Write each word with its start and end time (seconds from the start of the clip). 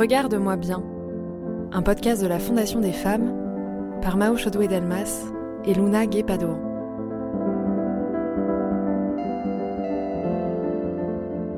Regarde-moi 0.00 0.56
bien, 0.56 0.82
un 1.72 1.82
podcast 1.82 2.22
de 2.22 2.26
la 2.26 2.38
Fondation 2.38 2.80
des 2.80 2.90
femmes 2.90 3.34
par 4.00 4.16
Mao 4.16 4.34
Chodoué 4.34 4.66
Delmas 4.66 5.26
et 5.66 5.74
Luna 5.74 6.06
Guépado. 6.06 6.56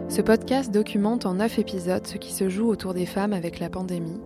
Ce 0.08 0.20
podcast 0.22 0.72
documente 0.72 1.24
en 1.24 1.34
neuf 1.34 1.60
épisodes 1.60 2.04
ce 2.04 2.18
qui 2.18 2.32
se 2.32 2.48
joue 2.48 2.66
autour 2.66 2.94
des 2.94 3.06
femmes 3.06 3.32
avec 3.32 3.60
la 3.60 3.70
pandémie, 3.70 4.20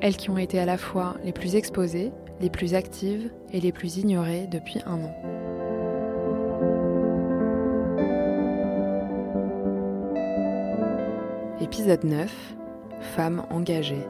elles 0.00 0.16
qui 0.16 0.30
ont 0.30 0.38
été 0.38 0.60
à 0.60 0.64
la 0.64 0.78
fois 0.78 1.16
les 1.24 1.32
plus 1.32 1.56
exposées, 1.56 2.12
les 2.40 2.50
plus 2.50 2.74
actives 2.74 3.32
et 3.52 3.58
les 3.58 3.72
plus 3.72 3.96
ignorées 3.96 4.46
depuis 4.46 4.78
un 4.86 5.00
an. 5.00 5.16
Épisode 11.60 12.04
9 12.04 12.55
Femmes 13.14 13.44
engagées. 13.50 14.06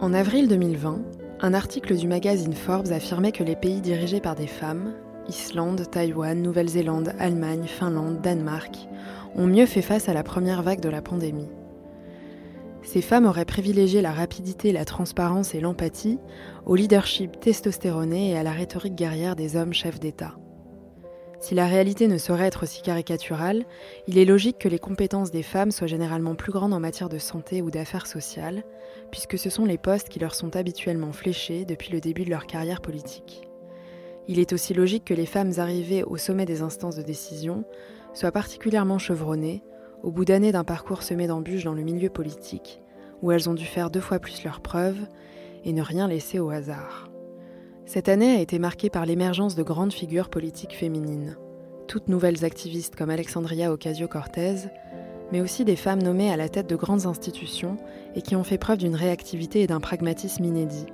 En 0.00 0.12
avril 0.12 0.48
2020, 0.48 1.00
un 1.40 1.54
article 1.54 1.96
du 1.96 2.08
magazine 2.08 2.52
Forbes 2.52 2.92
affirmait 2.92 3.32
que 3.32 3.44
les 3.44 3.56
pays 3.56 3.80
dirigés 3.80 4.20
par 4.20 4.34
des 4.34 4.46
femmes, 4.46 4.92
Islande, 5.28 5.90
Taïwan, 5.90 6.40
Nouvelle-Zélande, 6.42 7.12
Allemagne, 7.18 7.66
Finlande, 7.66 8.20
Danemark, 8.20 8.88
ont 9.36 9.46
mieux 9.46 9.66
fait 9.66 9.82
face 9.82 10.08
à 10.08 10.14
la 10.14 10.22
première 10.22 10.62
vague 10.62 10.80
de 10.80 10.88
la 10.88 11.02
pandémie. 11.02 11.48
Ces 12.82 13.02
femmes 13.02 13.26
auraient 13.26 13.44
privilégié 13.44 14.00
la 14.00 14.12
rapidité, 14.12 14.72
la 14.72 14.84
transparence 14.84 15.54
et 15.54 15.60
l'empathie 15.60 16.18
au 16.64 16.74
leadership 16.74 17.38
testostéroné 17.38 18.30
et 18.30 18.38
à 18.38 18.42
la 18.42 18.52
rhétorique 18.52 18.94
guerrière 18.94 19.36
des 19.36 19.56
hommes 19.56 19.74
chefs 19.74 20.00
d'État. 20.00 20.34
Si 21.40 21.54
la 21.54 21.66
réalité 21.66 22.08
ne 22.08 22.18
saurait 22.18 22.46
être 22.46 22.64
aussi 22.64 22.82
caricaturale, 22.82 23.64
il 24.08 24.18
est 24.18 24.24
logique 24.24 24.58
que 24.58 24.68
les 24.68 24.80
compétences 24.80 25.30
des 25.30 25.44
femmes 25.44 25.70
soient 25.70 25.86
généralement 25.86 26.34
plus 26.34 26.50
grandes 26.50 26.74
en 26.74 26.80
matière 26.80 27.08
de 27.08 27.18
santé 27.18 27.62
ou 27.62 27.70
d'affaires 27.70 28.08
sociales, 28.08 28.64
puisque 29.12 29.38
ce 29.38 29.48
sont 29.48 29.64
les 29.64 29.78
postes 29.78 30.08
qui 30.08 30.18
leur 30.18 30.34
sont 30.34 30.56
habituellement 30.56 31.12
fléchés 31.12 31.64
depuis 31.64 31.92
le 31.92 32.00
début 32.00 32.24
de 32.24 32.30
leur 32.30 32.46
carrière 32.46 32.80
politique. 32.80 33.48
Il 34.26 34.38
est 34.40 34.52
aussi 34.52 34.74
logique 34.74 35.04
que 35.04 35.14
les 35.14 35.26
femmes 35.26 35.52
arrivées 35.58 36.02
au 36.02 36.16
sommet 36.16 36.44
des 36.44 36.60
instances 36.60 36.96
de 36.96 37.02
décision 37.02 37.64
soient 38.14 38.32
particulièrement 38.32 38.98
chevronnées, 38.98 39.62
au 40.02 40.10
bout 40.10 40.24
d'années 40.24 40.52
d'un 40.52 40.64
parcours 40.64 41.02
semé 41.02 41.26
d'embûches 41.26 41.64
dans 41.64 41.72
le 41.72 41.82
milieu 41.82 42.10
politique, 42.10 42.82
où 43.22 43.30
elles 43.30 43.48
ont 43.48 43.54
dû 43.54 43.64
faire 43.64 43.90
deux 43.90 44.00
fois 44.00 44.18
plus 44.18 44.42
leurs 44.44 44.60
preuves 44.60 45.06
et 45.64 45.72
ne 45.72 45.82
rien 45.82 46.08
laisser 46.08 46.40
au 46.40 46.50
hasard. 46.50 47.08
Cette 47.88 48.10
année 48.10 48.36
a 48.36 48.40
été 48.42 48.58
marquée 48.58 48.90
par 48.90 49.06
l'émergence 49.06 49.54
de 49.54 49.62
grandes 49.62 49.94
figures 49.94 50.28
politiques 50.28 50.76
féminines, 50.76 51.38
toutes 51.86 52.08
nouvelles 52.08 52.44
activistes 52.44 52.96
comme 52.96 53.08
Alexandria 53.08 53.72
Ocasio-Cortez, 53.72 54.68
mais 55.32 55.40
aussi 55.40 55.64
des 55.64 55.74
femmes 55.74 56.02
nommées 56.02 56.30
à 56.30 56.36
la 56.36 56.50
tête 56.50 56.68
de 56.68 56.76
grandes 56.76 57.06
institutions 57.06 57.78
et 58.14 58.20
qui 58.20 58.36
ont 58.36 58.44
fait 58.44 58.58
preuve 58.58 58.76
d'une 58.76 58.94
réactivité 58.94 59.62
et 59.62 59.66
d'un 59.66 59.80
pragmatisme 59.80 60.44
inédit, 60.44 60.84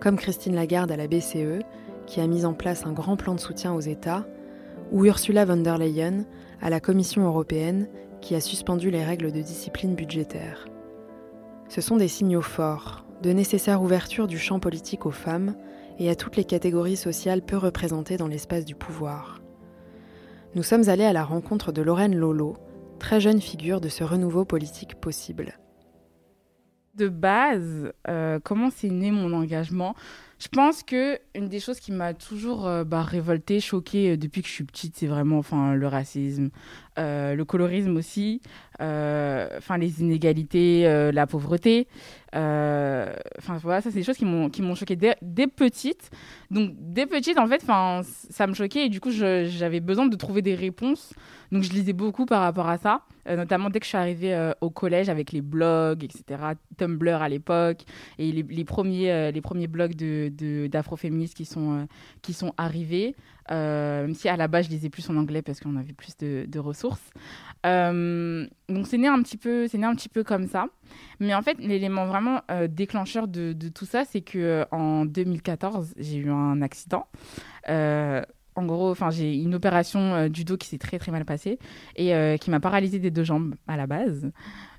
comme 0.00 0.16
Christine 0.16 0.54
Lagarde 0.54 0.90
à 0.90 0.96
la 0.96 1.08
BCE, 1.08 1.62
qui 2.06 2.22
a 2.22 2.26
mis 2.26 2.46
en 2.46 2.54
place 2.54 2.86
un 2.86 2.92
grand 2.94 3.18
plan 3.18 3.34
de 3.34 3.40
soutien 3.40 3.74
aux 3.74 3.80
États, 3.80 4.26
ou 4.92 5.04
Ursula 5.04 5.44
von 5.44 5.58
der 5.58 5.76
Leyen 5.76 6.24
à 6.62 6.70
la 6.70 6.80
Commission 6.80 7.22
européenne, 7.26 7.86
qui 8.22 8.34
a 8.34 8.40
suspendu 8.40 8.90
les 8.90 9.04
règles 9.04 9.30
de 9.30 9.42
discipline 9.42 9.94
budgétaire. 9.94 10.64
Ce 11.68 11.82
sont 11.82 11.98
des 11.98 12.08
signaux 12.08 12.40
forts, 12.40 13.04
de 13.22 13.30
nécessaire 13.30 13.82
ouverture 13.82 14.26
du 14.26 14.38
champ 14.38 14.58
politique 14.58 15.04
aux 15.04 15.10
femmes, 15.10 15.54
et 16.00 16.08
à 16.08 16.16
toutes 16.16 16.36
les 16.36 16.44
catégories 16.44 16.96
sociales 16.96 17.42
peu 17.42 17.56
représentées 17.56 18.16
dans 18.16 18.26
l'espace 18.26 18.64
du 18.64 18.74
pouvoir. 18.74 19.40
Nous 20.54 20.64
sommes 20.64 20.88
allés 20.88 21.04
à 21.04 21.12
la 21.12 21.22
rencontre 21.22 21.70
de 21.70 21.82
Lorraine 21.82 22.16
Lolo, 22.16 22.56
très 22.98 23.20
jeune 23.20 23.40
figure 23.40 23.80
de 23.80 23.88
ce 23.88 24.02
renouveau 24.02 24.44
politique 24.44 24.96
possible. 24.96 25.58
De 26.94 27.08
base, 27.08 27.92
euh, 28.08 28.40
comment 28.42 28.70
s'est 28.70 28.88
né 28.88 29.10
mon 29.10 29.32
engagement? 29.32 29.94
Je 30.38 30.48
pense 30.48 30.82
que 30.82 31.20
une 31.34 31.48
des 31.48 31.60
choses 31.60 31.78
qui 31.80 31.92
m'a 31.92 32.14
toujours 32.14 32.66
euh, 32.66 32.82
bah, 32.82 33.02
révoltée, 33.02 33.60
choquée 33.60 34.12
euh, 34.12 34.16
depuis 34.16 34.42
que 34.42 34.48
je 34.48 34.54
suis 34.54 34.64
petite, 34.64 34.96
c'est 34.96 35.06
vraiment 35.06 35.38
enfin 35.38 35.74
le 35.74 35.86
racisme, 35.86 36.48
le 36.96 37.42
colorisme 37.44 37.96
aussi, 37.96 38.40
enfin 38.78 39.78
les 39.78 40.00
inégalités, 40.00 41.10
la 41.12 41.26
pauvreté. 41.26 41.86
Euh, 42.36 43.12
enfin 43.38 43.56
voilà, 43.58 43.80
ça 43.80 43.90
c'est 43.90 43.98
des 43.98 44.04
choses 44.04 44.16
qui 44.16 44.24
m'ont 44.24 44.50
qui 44.50 44.62
m'ont 44.62 44.76
choqué 44.76 44.94
dès, 44.96 45.16
dès, 45.20 45.46
petite. 45.48 46.10
Donc 46.50 46.72
dès 46.78 47.06
petite 47.06 47.38
en 47.38 47.46
fait, 47.46 47.60
enfin 47.62 48.02
ça 48.04 48.46
me 48.46 48.54
choquait 48.54 48.86
et 48.86 48.88
du 48.88 49.00
coup 49.00 49.10
j'avais 49.10 49.80
besoin 49.80 50.06
de 50.06 50.16
trouver 50.16 50.42
des 50.42 50.54
réponses. 50.54 51.12
Donc 51.50 51.64
je 51.64 51.72
lisais 51.72 51.92
beaucoup 51.92 52.26
par 52.26 52.42
rapport 52.42 52.68
à 52.68 52.78
ça, 52.78 53.02
euh, 53.28 53.34
notamment 53.34 53.70
dès 53.70 53.80
que 53.80 53.84
je 53.84 53.88
suis 53.88 53.98
arrivée 53.98 54.32
euh, 54.34 54.52
au 54.60 54.70
collège 54.70 55.08
avec 55.08 55.32
les 55.32 55.40
blogs, 55.40 56.04
etc. 56.04 56.52
Tumblr 56.76 57.20
à 57.20 57.28
l'époque 57.28 57.82
et 58.18 58.30
les, 58.30 58.44
les 58.44 58.64
premiers 58.64 59.32
les 59.32 59.40
premiers 59.40 59.66
blogs 59.66 59.94
de 59.96 60.68
d'afroféministes 60.68 61.34
qui 61.34 61.44
sont 61.44 61.88
qui 62.22 62.32
sont 62.32 62.52
arrivés. 62.56 63.16
même 63.50 64.14
si 64.14 64.28
à 64.28 64.36
la 64.36 64.46
base 64.46 64.66
je 64.66 64.70
lisais 64.70 64.90
plus 64.90 65.10
en 65.10 65.16
anglais 65.16 65.42
parce 65.42 65.58
qu'on 65.58 65.76
avait 65.76 65.94
plus 65.94 66.16
de, 66.18 66.44
de 66.46 66.58
ressources. 66.60 66.89
Donc 67.64 68.86
c'est 68.86 68.98
né 68.98 69.08
un 69.08 69.22
petit 69.22 69.36
peu 69.36 69.68
c'est 69.68 69.78
né 69.78 69.86
un 69.86 69.94
petit 69.94 70.08
peu 70.08 70.24
comme 70.24 70.46
ça. 70.46 70.66
Mais 71.20 71.34
en 71.34 71.42
fait, 71.42 71.58
l'élément 71.58 72.06
vraiment 72.06 72.40
euh, 72.50 72.66
déclencheur 72.66 73.28
de, 73.28 73.54
tout 73.74 73.84
ça, 73.84 74.04
c'est 74.04 74.22
que 74.22 74.38
euh, 74.38 74.64
en 74.70 75.04
2014, 75.04 75.94
j'ai 75.98 76.16
eu 76.16 76.30
un 76.30 76.62
accident. 76.62 77.06
Euh, 77.68 78.22
en 78.56 78.64
gros, 78.64 78.90
enfin, 78.90 79.10
j'ai 79.10 79.34
une 79.34 79.54
opération 79.54 80.28
du 80.28 80.44
dos 80.44 80.56
qui 80.56 80.66
s'est 80.66 80.78
très 80.78 80.98
très 80.98 81.12
mal 81.12 81.24
passée 81.24 81.58
et 81.96 82.36
qui 82.40 82.50
m'a 82.50 82.58
paralysée 82.58 82.98
des 82.98 83.10
deux 83.10 83.22
jambes 83.22 83.54
à 83.68 83.76
la 83.76 83.86
base. 83.86 84.32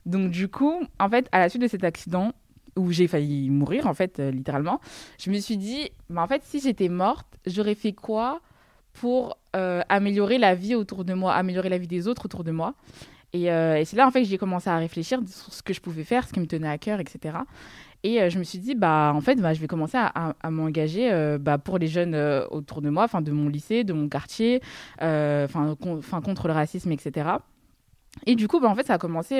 Donc 0.05 0.29
du 0.29 0.49
coup, 0.49 0.83
en 0.99 1.09
fait, 1.09 1.29
à 1.31 1.39
la 1.39 1.49
suite 1.49 1.61
de 1.61 1.67
cet 1.67 1.83
accident 1.83 2.33
où 2.75 2.91
j'ai 2.91 3.07
failli 3.07 3.49
mourir, 3.49 3.87
en 3.87 3.93
fait, 3.93 4.19
littéralement, 4.19 4.81
je 5.17 5.31
me 5.31 5.39
suis 5.39 5.57
dit, 5.57 5.89
bah, 6.09 6.21
en 6.21 6.27
fait, 6.27 6.43
si 6.43 6.59
j'étais 6.59 6.89
morte, 6.89 7.27
j'aurais 7.45 7.75
fait 7.75 7.93
quoi 7.93 8.41
pour 8.93 9.37
améliorer 9.53 10.37
la 10.37 10.55
vie 10.55 10.75
autour 10.75 11.03
de 11.05 11.13
moi, 11.13 11.33
améliorer 11.33 11.69
la 11.69 11.77
vie 11.77 11.87
des 11.87 12.07
autres 12.07 12.25
autour 12.25 12.43
de 12.43 12.51
moi. 12.51 12.75
Euh, 13.35 13.75
et, 13.75 13.85
c'est 13.85 13.95
là, 13.95 14.07
en 14.07 14.11
fait, 14.11 14.21
que 14.21 14.27
j'ai 14.27 14.37
commencé 14.37 14.69
à 14.69 14.77
réfléchir 14.77 15.19
sur 15.27 15.53
ce 15.53 15.63
que 15.63 15.73
je 15.73 15.81
pouvais 15.81 16.03
faire, 16.03 16.27
ce 16.27 16.33
qui 16.33 16.39
me 16.39 16.47
tenait 16.47 16.67
à 16.67 16.77
cœur, 16.77 16.99
etc. 16.99 17.37
Et 18.03 18.21
euh, 18.21 18.29
je 18.29 18.39
me 18.39 18.43
suis 18.43 18.59
dit, 18.59 18.75
bah, 18.75 19.11
en 19.15 19.21
fait, 19.21 19.35
bah, 19.35 19.53
je 19.53 19.61
vais 19.61 19.67
commencer 19.67 19.97
à, 19.97 20.33
m'engager 20.49 21.11
euh, 21.11 21.37
bah, 21.37 21.57
pour 21.57 21.77
les 21.77 21.87
jeunes 21.87 22.15
autour 22.49 22.81
de 22.81 22.89
moi, 22.89 23.03
enfin, 23.03 23.21
de 23.21 23.31
mon 23.31 23.47
lycée, 23.47 23.83
de 23.83 23.93
mon 23.93 24.09
quartier, 24.09 24.61
enfin, 24.99 25.75
contre 26.23 26.47
le 26.47 26.53
racisme, 26.53 26.91
etc. 26.91 27.29
Et 28.25 28.35
du 28.35 28.49
coup, 28.49 28.59
bah, 28.59 28.67
en 28.67 28.75
fait, 28.75 28.87
ça 28.87 28.95
a 28.95 28.97
commencé. 28.97 29.39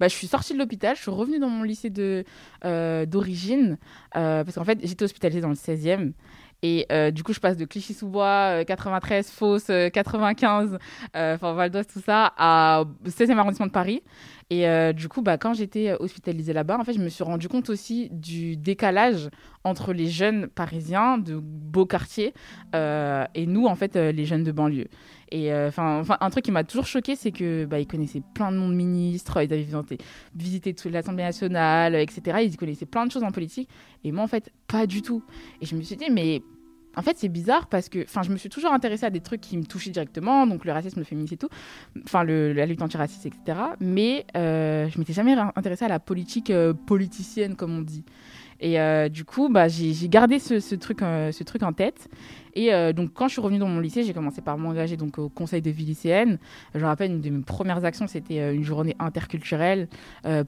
bah, 0.00 0.08
je 0.08 0.14
suis 0.14 0.26
sortie 0.26 0.54
de 0.54 0.58
l'hôpital, 0.58 0.96
je 0.96 1.02
suis 1.02 1.10
revenue 1.10 1.38
dans 1.38 1.50
mon 1.50 1.62
lycée 1.62 1.90
d'origine, 1.90 3.76
parce 4.12 4.54
qu'en 4.54 4.64
fait, 4.64 4.78
j'étais 4.82 5.04
hospitalisée 5.04 5.40
dans 5.42 5.48
le 5.48 5.54
16e. 5.54 6.12
Et 6.62 6.86
euh, 6.90 7.10
du 7.10 7.22
coup, 7.22 7.32
je 7.32 7.40
passe 7.40 7.56
de 7.56 7.64
Clichy-sous-Bois, 7.64 8.64
93, 8.64 9.30
Fausse, 9.30 9.70
95, 9.92 10.78
enfin 11.14 11.52
Val 11.52 11.70
d'Oise, 11.70 11.86
tout 11.86 12.00
ça, 12.00 12.32
à 12.36 12.84
16e 13.06 13.36
arrondissement 13.36 13.66
de 13.66 13.72
Paris. 13.72 14.02
Et 14.48 14.68
euh, 14.68 14.92
du 14.92 15.08
coup, 15.08 15.22
bah, 15.22 15.38
quand 15.38 15.54
j'étais 15.54 15.94
hospitalisée 15.98 16.52
là-bas, 16.52 16.78
en 16.78 16.84
fait, 16.84 16.92
je 16.92 17.00
me 17.00 17.08
suis 17.08 17.24
rendu 17.24 17.48
compte 17.48 17.68
aussi 17.68 18.08
du 18.12 18.56
décalage 18.56 19.28
entre 19.64 19.92
les 19.92 20.06
jeunes 20.06 20.46
parisiens 20.46 21.18
de 21.18 21.36
beaux 21.36 21.86
quartiers 21.86 22.32
euh, 22.74 23.24
et 23.34 23.46
nous, 23.46 23.66
en 23.66 23.74
fait, 23.74 23.96
les 23.96 24.24
jeunes 24.24 24.44
de 24.44 24.52
banlieue. 24.52 24.86
Et 25.32 25.52
enfin, 25.52 26.02
un 26.20 26.30
truc 26.30 26.44
qui 26.44 26.52
m'a 26.52 26.64
toujours 26.64 26.86
choqué, 26.86 27.16
c'est 27.16 27.32
que 27.32 27.64
bah, 27.64 27.80
ils 27.80 27.86
connaissaient 27.86 28.22
plein 28.34 28.52
de 28.52 28.56
monde 28.56 28.74
ministres, 28.74 29.42
ils 29.42 29.52
avaient 29.52 29.62
visité, 29.62 29.98
visité 30.34 30.74
toute 30.74 30.92
l'Assemblée 30.92 31.24
nationale, 31.24 31.96
etc. 31.96 32.38
Ils 32.44 32.56
connaissaient 32.56 32.86
plein 32.86 33.06
de 33.06 33.12
choses 33.12 33.24
en 33.24 33.32
politique. 33.32 33.68
Et 34.04 34.12
moi, 34.12 34.22
en 34.22 34.28
fait, 34.28 34.50
pas 34.68 34.86
du 34.86 35.02
tout. 35.02 35.24
Et 35.60 35.66
je 35.66 35.74
me 35.74 35.82
suis 35.82 35.96
dit, 35.96 36.10
mais 36.10 36.42
en 36.96 37.02
fait, 37.02 37.16
c'est 37.18 37.28
bizarre 37.28 37.66
parce 37.66 37.88
que, 37.88 38.02
enfin, 38.04 38.22
je 38.22 38.30
me 38.30 38.38
suis 38.38 38.48
toujours 38.48 38.72
intéressée 38.72 39.04
à 39.04 39.10
des 39.10 39.20
trucs 39.20 39.42
qui 39.42 39.56
me 39.58 39.64
touchaient 39.64 39.90
directement, 39.90 40.46
donc 40.46 40.64
le 40.64 40.72
racisme, 40.72 40.98
le 40.98 41.04
féminisme 41.04 41.34
et 41.34 41.36
tout, 41.36 41.50
enfin, 42.04 42.24
la 42.24 42.64
lutte 42.66 42.80
antiraciste, 42.80 43.26
etc. 43.26 43.58
Mais 43.80 44.24
euh, 44.34 44.88
je 44.88 44.98
m'étais 44.98 45.12
jamais 45.12 45.36
intéressée 45.54 45.84
à 45.84 45.88
la 45.88 46.00
politique 46.00 46.50
euh, 46.50 46.72
politicienne, 46.72 47.54
comme 47.54 47.76
on 47.76 47.82
dit. 47.82 48.04
Et 48.60 48.80
euh, 48.80 49.08
du 49.08 49.24
coup, 49.24 49.48
bah, 49.48 49.68
j'ai 49.68 50.08
gardé 50.08 50.38
ce, 50.38 50.74
truc, 50.74 51.02
euh, 51.02 51.32
ce 51.32 51.44
truc 51.44 51.62
en 51.62 51.72
tête. 51.72 52.08
Et 52.54 52.72
euh, 52.72 52.94
donc, 52.94 53.10
quand 53.12 53.28
je 53.28 53.32
suis 53.32 53.42
revenue 53.42 53.58
dans 53.58 53.68
mon 53.68 53.80
lycée, 53.80 54.02
j'ai 54.02 54.14
commencé 54.14 54.40
par 54.40 54.56
m'engager 54.56 54.96
donc 54.96 55.18
au 55.18 55.28
conseil 55.28 55.60
de 55.60 55.70
vie 55.70 55.84
lycéenne. 55.84 56.38
Je 56.74 56.80
me 56.80 56.86
rappelle, 56.86 57.10
une 57.10 57.20
de 57.20 57.28
mes 57.28 57.42
premières 57.42 57.84
actions, 57.84 58.06
c'était 58.06 58.54
une 58.54 58.64
journée 58.64 58.96
interculturelle 58.98 59.88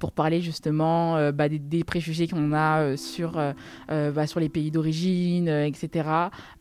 pour 0.01 0.13
parler 0.13 0.41
justement 0.41 1.31
bah, 1.33 1.51
des, 1.51 1.85
préjugés 1.85 2.27
qu'on 2.27 2.55
a 2.55 2.97
sur, 2.97 3.39
bah, 3.89 4.27
sur 4.27 4.41
les 4.41 4.49
pays 4.49 4.71
d'origine, 4.71 5.49
etc. 5.49 6.09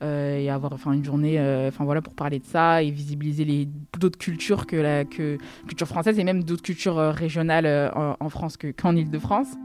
et 0.02 0.50
avoir 0.50 0.78
une 0.92 1.06
journée 1.06 1.40
voilà, 1.80 2.02
pour 2.02 2.14
parler 2.14 2.40
de 2.40 2.46
ça 2.46 2.84
et 2.84 2.92
visibiliser 2.92 3.46
les 3.46 3.70
d'autres 3.98 4.20
cultures 4.20 4.68
que 4.68 4.76
la 4.76 5.06
culture 5.06 5.88
française 5.88 6.20
et 6.20 6.26
même 6.26 6.44
d'autres 6.44 6.64
cultures 6.64 6.98
régionales 6.98 7.92
en, 7.96 8.18
en, 8.20 8.30
France 8.30 8.58
qu'en 8.78 8.96
Ile-de-France. 8.98 9.56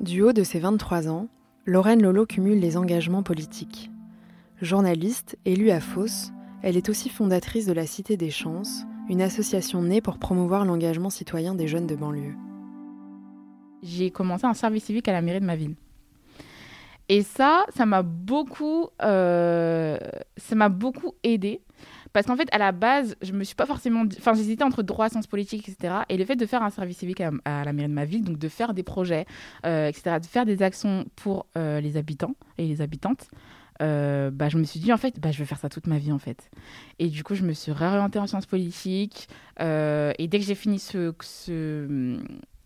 Du 0.00 0.20
haut 0.20 0.34
de 0.34 0.42
ses 0.42 0.58
23 0.58 1.08
ans, 1.08 1.28
Lorraine 1.64 2.02
Lolo 2.02 2.26
cumule 2.26 2.60
les 2.60 2.76
engagements 2.76 3.22
politiques. 3.22 3.90
Journaliste, 4.60 5.38
élue 5.46 5.70
à 5.70 5.80
Fos, 5.80 6.32
elle 6.62 6.76
est 6.76 6.90
aussi 6.90 7.08
fondatrice 7.08 7.64
de 7.64 7.72
la 7.72 7.86
Cité 7.86 8.18
des 8.18 8.30
Chances, 8.30 8.84
une 9.08 9.22
association 9.22 9.82
née 9.82 10.02
pour 10.02 10.18
promouvoir 10.18 10.66
l'engagement 10.66 11.08
citoyen 11.08 11.54
des 11.54 11.66
jeunes 11.66 11.86
de 11.86 11.96
banlieue. 11.96 12.34
J'ai 13.82 14.10
commencé 14.10 14.44
un 14.44 14.52
service 14.52 14.84
civique 14.84 15.08
à 15.08 15.12
la 15.12 15.22
mairie 15.22 15.40
de 15.40 15.46
ma 15.46 15.56
ville. 15.56 15.76
Et 17.08 17.22
ça, 17.22 17.64
ça 17.74 17.86
m'a 17.86 18.02
beaucoup, 18.02 18.88
euh, 19.02 19.96
ça 20.36 20.56
m'a 20.56 20.68
beaucoup 20.68 21.14
aidé. 21.22 21.62
Parce 22.16 22.28
qu'en 22.28 22.36
fait, 22.38 22.48
à 22.50 22.56
la 22.56 22.72
base, 22.72 23.14
je 23.20 23.32
me 23.32 23.44
suis 23.44 23.54
pas 23.54 23.66
forcément. 23.66 24.04
Enfin, 24.16 24.32
j'hésitais 24.32 24.64
entre 24.64 24.82
droit, 24.82 25.10
sciences 25.10 25.26
politiques, 25.26 25.68
etc. 25.68 25.96
Et 26.08 26.16
le 26.16 26.24
fait 26.24 26.34
de 26.34 26.46
faire 26.46 26.62
un 26.62 26.70
service 26.70 26.96
civique 26.96 27.20
à, 27.20 27.30
la 27.44 27.72
mairie 27.74 27.90
de 27.90 27.94
ma 27.94 28.06
ville, 28.06 28.24
donc 28.24 28.38
de 28.38 28.48
faire 28.48 28.72
des 28.72 28.82
projets, 28.82 29.26
euh, 29.66 29.88
etc., 29.88 30.16
de 30.18 30.24
faire 30.24 30.46
des 30.46 30.62
actions 30.62 31.04
pour 31.14 31.44
euh, 31.58 31.78
les 31.78 31.98
habitants 31.98 32.34
et 32.56 32.66
les 32.66 32.80
habitantes, 32.80 33.28
euh, 33.82 34.30
bah, 34.30 34.48
je 34.48 34.56
me 34.56 34.64
suis 34.64 34.80
dit, 34.80 34.94
en 34.94 34.96
fait, 34.96 35.20
bah, 35.20 35.30
je 35.30 35.38
vais 35.38 35.44
faire 35.44 35.58
ça 35.58 35.68
toute 35.68 35.86
ma 35.88 35.98
vie, 35.98 36.10
en 36.10 36.18
fait. 36.18 36.50
Et 36.98 37.08
du 37.08 37.22
coup, 37.22 37.34
je 37.34 37.42
me 37.42 37.52
suis 37.52 37.70
réorientée 37.70 38.18
en 38.18 38.26
sciences 38.26 38.46
politiques. 38.46 39.28
et 39.60 40.26
dès 40.26 40.38
que 40.38 40.44
j'ai 40.46 40.54
fini 40.54 40.78
ce, 40.78 41.12
ce, 41.20 42.16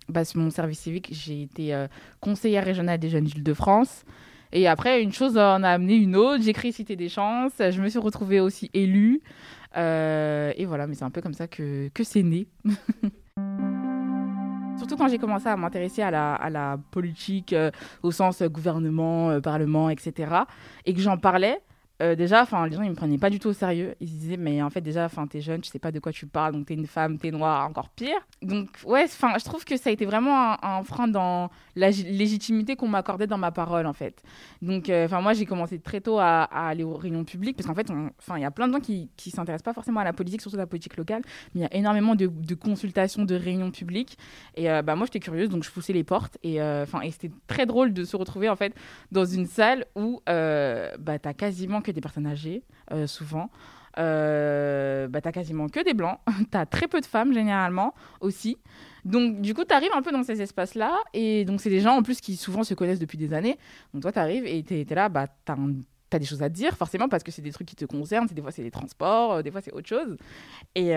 bah, 0.08 0.22
mon 0.36 0.50
service 0.50 0.78
civique, 0.78 1.08
j'ai 1.10 1.42
été 1.42 1.86
conseillère 2.20 2.64
régionale 2.64 3.00
des 3.00 3.08
jeunes 3.08 3.24
d'Île-de-France. 3.24 4.04
Et 4.52 4.66
après, 4.66 5.02
une 5.02 5.12
chose 5.12 5.38
en 5.38 5.62
a 5.62 5.68
amené 5.68 5.94
une 5.94 6.16
autre. 6.16 6.42
J'ai 6.42 6.52
créé 6.52 6.72
Cité 6.72 6.96
des 6.96 7.08
Chances. 7.08 7.52
Je 7.58 7.80
me 7.80 7.88
suis 7.88 7.98
retrouvée 7.98 8.40
aussi 8.40 8.70
élue. 8.74 9.22
Euh, 9.76 10.52
et 10.56 10.64
voilà, 10.64 10.86
mais 10.86 10.94
c'est 10.94 11.04
un 11.04 11.10
peu 11.10 11.20
comme 11.20 11.34
ça 11.34 11.46
que, 11.46 11.88
que 11.94 12.02
c'est 12.02 12.22
né. 12.22 12.48
Surtout 14.78 14.96
quand 14.96 15.08
j'ai 15.08 15.18
commencé 15.18 15.46
à 15.46 15.56
m'intéresser 15.56 16.02
à 16.02 16.10
la, 16.10 16.34
à 16.34 16.48
la 16.50 16.78
politique 16.90 17.52
euh, 17.52 17.70
au 18.02 18.10
sens 18.10 18.42
gouvernement, 18.42 19.30
euh, 19.30 19.40
parlement, 19.40 19.90
etc. 19.90 20.32
Et 20.86 20.94
que 20.94 21.00
j'en 21.00 21.18
parlais, 21.18 21.60
euh, 22.00 22.14
déjà, 22.14 22.42
enfin, 22.42 22.66
les 22.66 22.76
gens 22.76 22.82
ils 22.82 22.90
me 22.90 22.94
prenaient 22.94 23.18
pas 23.18 23.28
du 23.28 23.38
tout 23.38 23.48
au 23.48 23.52
sérieux. 23.52 23.94
Ils 24.00 24.08
se 24.08 24.14
disaient, 24.14 24.36
mais 24.38 24.62
en 24.62 24.70
fait, 24.70 24.80
déjà, 24.80 25.04
enfin, 25.04 25.26
t'es 25.26 25.40
jeune, 25.40 25.60
tu 25.60 25.70
sais 25.70 25.78
pas 25.78 25.92
de 25.92 25.98
quoi 25.98 26.12
tu 26.12 26.26
parles, 26.26 26.54
donc 26.54 26.66
t'es 26.66 26.74
une 26.74 26.86
femme, 26.86 27.18
t'es 27.18 27.30
noire, 27.30 27.68
encore 27.68 27.90
pire. 27.90 28.16
Donc, 28.40 28.68
ouais, 28.86 29.04
enfin, 29.04 29.34
je 29.38 29.44
trouve 29.44 29.64
que 29.64 29.76
ça 29.76 29.90
a 29.90 29.92
été 29.92 30.06
vraiment 30.06 30.56
un, 30.64 30.82
frein 30.82 31.08
dans 31.08 31.50
la 31.76 31.90
légitimité 31.90 32.74
qu'on 32.74 32.88
m'accordait 32.88 33.26
dans 33.26 33.38
ma 33.38 33.50
parole, 33.50 33.86
en 33.86 33.92
fait. 33.92 34.22
Donc, 34.62 34.88
euh, 34.88 35.04
enfin, 35.04 35.20
moi, 35.20 35.34
j'ai 35.34 35.44
commencé 35.44 35.78
très 35.78 36.00
tôt 36.00 36.18
à, 36.18 36.44
aller 36.44 36.84
aux 36.84 36.94
réunions 36.94 37.24
publiques, 37.24 37.56
parce 37.56 37.66
qu'en 37.66 37.74
fait, 37.74 37.90
enfin, 38.18 38.38
il 38.38 38.42
y 38.42 38.46
a 38.46 38.50
plein 38.50 38.68
de 38.68 38.72
gens 38.72 38.80
qui, 38.80 39.10
qui 39.16 39.30
s'intéressent 39.30 39.64
pas 39.64 39.74
forcément 39.74 40.00
à 40.00 40.04
la 40.04 40.14
politique, 40.14 40.40
surtout 40.40 40.56
la 40.56 40.66
politique 40.66 40.96
locale, 40.96 41.20
mais 41.54 41.60
il 41.60 41.62
y 41.62 41.66
a 41.66 41.74
énormément 41.74 42.14
de, 42.14 42.54
consultations, 42.54 43.24
de 43.24 43.34
réunions 43.34 43.70
publiques. 43.70 44.16
Et 44.54 44.70
euh, 44.70 44.80
bah, 44.80 44.96
moi, 44.96 45.06
j'étais 45.06 45.20
curieuse, 45.20 45.50
donc 45.50 45.64
je 45.64 45.70
poussais 45.70 45.92
les 45.92 46.04
portes. 46.04 46.38
Et, 46.42 46.62
enfin, 46.62 47.02
et 47.02 47.10
c'était 47.10 47.30
très 47.46 47.66
drôle 47.66 47.92
de 47.92 48.04
se 48.04 48.16
retrouver, 48.16 48.48
en 48.48 48.56
fait, 48.56 48.74
dans 49.12 49.26
une 49.26 49.46
salle 49.46 49.84
où 49.94 50.22
bah, 50.26 51.18
t'as 51.20 51.34
quasiment 51.34 51.82
que 51.82 51.89
des 51.92 52.00
personnes 52.00 52.26
âgées, 52.26 52.62
euh, 52.92 53.06
souvent. 53.06 53.50
Euh, 53.98 55.08
bah, 55.08 55.20
t'as 55.20 55.32
quasiment 55.32 55.68
que 55.68 55.82
des 55.82 55.94
blancs, 55.94 56.18
t'as 56.50 56.64
très 56.64 56.86
peu 56.86 57.00
de 57.00 57.06
femmes 57.06 57.32
généralement 57.32 57.94
aussi. 58.20 58.58
Donc 59.04 59.40
du 59.40 59.54
coup, 59.54 59.64
t'arrives 59.64 59.92
un 59.94 60.02
peu 60.02 60.12
dans 60.12 60.22
ces 60.22 60.40
espaces-là, 60.42 60.92
et 61.12 61.44
donc 61.44 61.60
c'est 61.60 61.70
des 61.70 61.80
gens 61.80 61.96
en 61.96 62.02
plus 62.02 62.20
qui 62.20 62.36
souvent 62.36 62.62
se 62.62 62.74
connaissent 62.74 62.98
depuis 62.98 63.18
des 63.18 63.32
années. 63.32 63.58
Donc 63.92 64.02
toi, 64.02 64.12
t'arrives 64.12 64.46
et 64.46 64.62
t'es 64.62 64.86
es 64.88 64.94
là, 64.94 65.08
bah, 65.08 65.26
t'as 65.44 65.56
as 66.16 66.18
des 66.18 66.26
choses 66.26 66.42
à 66.42 66.48
dire, 66.48 66.76
forcément, 66.76 67.08
parce 67.08 67.22
que 67.22 67.30
c'est 67.30 67.42
des 67.42 67.52
trucs 67.52 67.68
qui 67.68 67.76
te 67.76 67.84
concernent. 67.84 68.26
Des 68.26 68.42
fois, 68.42 68.50
c'est 68.50 68.62
les 68.62 68.70
transports, 68.70 69.32
euh, 69.32 69.42
des 69.42 69.50
fois, 69.50 69.60
c'est 69.60 69.72
autre 69.72 69.88
chose. 69.88 70.16
Et 70.74 70.92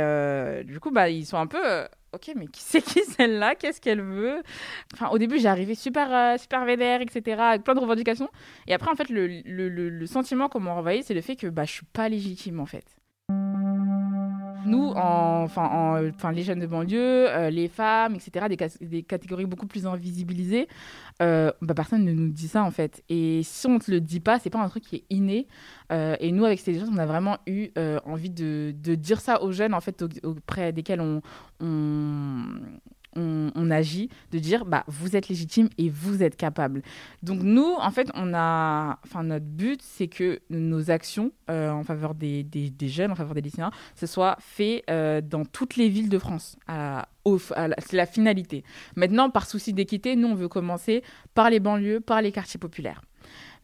du 0.63 0.79
coup, 0.79 0.91
bah, 0.91 1.09
ils 1.09 1.25
sont 1.25 1.37
un 1.37 1.47
peu 1.47 1.87
ok, 2.13 2.31
mais 2.35 2.47
qui 2.47 2.61
c'est 2.61 2.81
qui 2.81 3.03
celle-là? 3.17 3.55
Qu'est-ce 3.55 3.81
qu'elle 3.81 4.01
veut? 4.01 4.41
Enfin, 4.93 5.09
au 5.09 5.17
début, 5.17 5.39
j'ai 5.39 5.47
arrivé 5.47 5.75
super, 5.75 6.13
euh, 6.13 6.37
super 6.37 6.63
vénère, 6.65 7.01
etc., 7.01 7.41
avec 7.41 7.63
plein 7.63 7.75
de 7.75 7.79
revendications. 7.79 8.29
Et 8.67 8.73
après, 8.73 8.89
en 8.89 8.95
fait, 8.95 9.09
le, 9.09 9.27
le, 9.27 9.69
le 9.69 10.05
sentiment 10.05 10.47
qu'on 10.49 10.59
m'a 10.59 10.73
c'est 11.01 11.13
le 11.13 11.21
fait 11.21 11.35
que 11.35 11.47
bah, 11.47 11.65
je 11.65 11.71
suis 11.71 11.85
pas 11.85 12.09
légitime, 12.09 12.59
en 12.59 12.65
fait. 12.65 12.85
Nous, 14.65 14.91
enfin, 14.95 16.01
enfin, 16.15 16.31
les 16.31 16.43
jeunes 16.43 16.59
de 16.59 16.67
banlieue, 16.67 17.29
euh, 17.29 17.49
les 17.49 17.67
femmes, 17.67 18.15
etc., 18.15 18.47
des, 18.49 18.85
des, 18.85 19.03
catégories 19.03 19.45
beaucoup 19.45 19.67
plus 19.67 19.85
invisibilisées, 19.85 20.67
euh, 21.21 21.51
bah, 21.61 21.73
personne 21.73 22.05
ne 22.05 22.13
nous 22.13 22.29
dit 22.29 22.47
ça 22.47 22.63
en 22.63 22.71
fait. 22.71 23.03
Et 23.09 23.41
si 23.43 23.67
on 23.67 23.75
ne 23.75 23.79
te 23.79 23.91
le 23.91 24.01
dit 24.01 24.19
pas, 24.19 24.39
c'est 24.39 24.49
pas 24.49 24.59
un 24.59 24.69
truc 24.69 24.83
qui 24.83 24.97
est 24.97 25.05
inné. 25.09 25.47
Euh, 25.91 26.15
et 26.19 26.31
nous, 26.31 26.45
avec 26.45 26.59
ces 26.59 26.79
gens, 26.79 26.87
on 26.91 26.97
a 26.97 27.05
vraiment 27.05 27.37
eu 27.47 27.69
envie 28.05 28.29
de, 28.29 28.73
de, 28.77 28.95
dire 28.95 29.19
ça 29.19 29.41
aux 29.43 29.51
jeunes 29.51 29.73
en 29.73 29.81
fait, 29.81 30.03
auprès 30.23 30.71
desquels 30.71 31.01
on, 31.01 31.21
on, 31.59 32.43
on, 33.15 33.71
agit, 33.71 34.09
de 34.31 34.39
dire 34.39 34.65
bah 34.65 34.83
vous 34.87 35.15
êtes 35.15 35.29
légitime 35.29 35.69
et 35.77 35.89
vous 35.89 36.23
êtes 36.23 36.35
capable. 36.35 36.81
Donc 37.21 37.41
nous, 37.41 37.75
en 37.77 37.91
fait, 37.91 38.09
on 38.15 38.33
a, 38.33 38.99
enfin 39.05 39.23
notre 39.23 39.45
but, 39.45 39.81
c'est 39.81 40.07
que 40.07 40.39
nos 40.49 40.91
actions 40.91 41.31
euh, 41.49 41.71
en 41.71 41.83
faveur 41.83 42.15
des, 42.15 42.43
des, 42.43 42.87
jeunes, 42.87 43.11
en 43.11 43.15
faveur 43.15 43.33
des 43.33 43.41
lycéens, 43.41 43.71
ce 43.95 44.05
soit 44.05 44.37
fait 44.39 44.83
euh, 44.89 45.21
dans 45.21 45.45
toutes 45.45 45.75
les 45.75 45.89
villes 45.89 46.09
de 46.09 46.19
France. 46.19 46.57
c'est 47.25 47.93
la 47.93 48.05
finalité. 48.05 48.63
Maintenant, 48.95 49.29
par 49.29 49.45
souci 49.47 49.73
d'équité, 49.73 50.15
nous 50.15 50.27
on 50.27 50.35
veut 50.35 50.49
commencer 50.49 51.03
par 51.33 51.49
les 51.49 51.59
banlieues, 51.59 51.99
par 51.99 52.21
les 52.21 52.31
quartiers 52.31 52.59
populaires. 52.59 53.01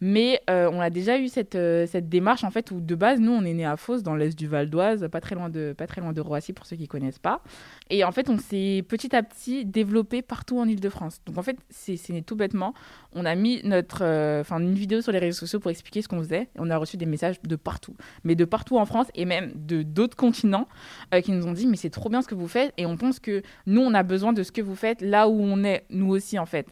Mais 0.02 0.42
euh, 0.50 0.70
on 0.72 0.80
a 0.80 0.90
déjà 0.90 1.20
eu 1.20 1.28
cette, 1.28 1.56
euh, 1.56 1.86
cette 1.86 2.08
démarche, 2.08 2.44
en 2.44 2.52
fait, 2.52 2.72
où 2.72 2.80
de 2.80 2.96
base, 2.96 3.20
nous, 3.20 3.32
on 3.32 3.44
est 3.44 3.54
né 3.54 3.66
à 3.66 3.76
Fos, 3.76 4.02
dans 4.02 4.16
l'est 4.16 4.38
du 4.38 4.48
Val 4.48 4.70
d'Oise, 4.70 5.08
pas, 5.12 5.20
très 5.20 5.36
loin 5.36 5.50
de, 5.50 5.74
pas 5.78 5.88
très 5.88 6.02
loin 6.02 6.14
de 6.14 6.22
Roissy, 6.22 6.54
pour 6.54 6.66
ceux 6.66 6.78
qui 6.78 6.84
ne 6.84 6.88
connaissent 6.88 7.20
pas. 7.20 7.42
Et 7.90 8.04
en 8.04 8.12
fait, 8.12 8.30
on 8.30 8.38
s'est 8.38 8.84
petit 8.88 9.16
à 9.16 9.24
petit 9.24 9.66
développé 9.66 10.22
partout 10.22 10.60
en 10.60 10.68
Ile-de-France. 10.68 11.20
Donc, 11.26 11.38
en 11.38 11.44
fait, 11.44 11.58
c'est 11.70 11.98
né 12.10 12.22
tout 12.22 12.36
bêtement. 12.36 12.74
On 13.14 13.26
a 13.26 13.36
mis 13.36 13.62
notre, 13.64 14.04
euh, 14.04 14.44
une 14.50 14.74
vidéo 14.74 15.02
sur 15.02 15.12
les 15.12 15.20
réseaux 15.20 15.40
sociaux 15.40 15.60
pour 15.60 15.72
expliquer 15.72 16.02
ce 16.02 16.08
qu'on 16.08 16.20
faisait. 16.20 16.50
On 16.58 16.70
a 16.70 16.78
reçu 16.78 16.98
des 16.98 17.06
messages 17.06 17.42
de 17.42 17.56
partout, 17.56 17.96
mais 18.24 18.36
de 18.36 18.46
partout 18.46 18.78
en 18.78 18.86
France 18.86 19.08
et 19.16 19.26
même 19.26 19.52
de 19.56 19.84
d'autres 19.84 20.16
continents 20.16 20.68
qui 21.24 21.32
nous 21.32 21.48
ont 21.48 21.54
dit, 21.54 21.68
mais 21.68 21.78
c'est 21.78 21.90
trop 21.90 22.10
bien 22.10 22.22
ce 22.22 22.28
que 22.28 22.36
vous 22.36 22.48
faites. 22.48 22.74
Et 22.78 22.86
on 22.86 22.98
pense 22.98 23.20
que 23.20 23.42
nous, 23.66 23.82
on 23.82 23.94
a 23.94 24.04
besoin 24.04 24.34
de 24.34 24.44
ce 24.44 24.52
que 24.52 24.62
vous 24.62 24.76
faites 24.76 25.02
là 25.02 25.28
où 25.28 25.40
on 25.42 25.64
est, 25.64 25.86
nous 25.90 26.10
aussi, 26.10 26.38
en 26.38 26.46
fait. 26.46 26.68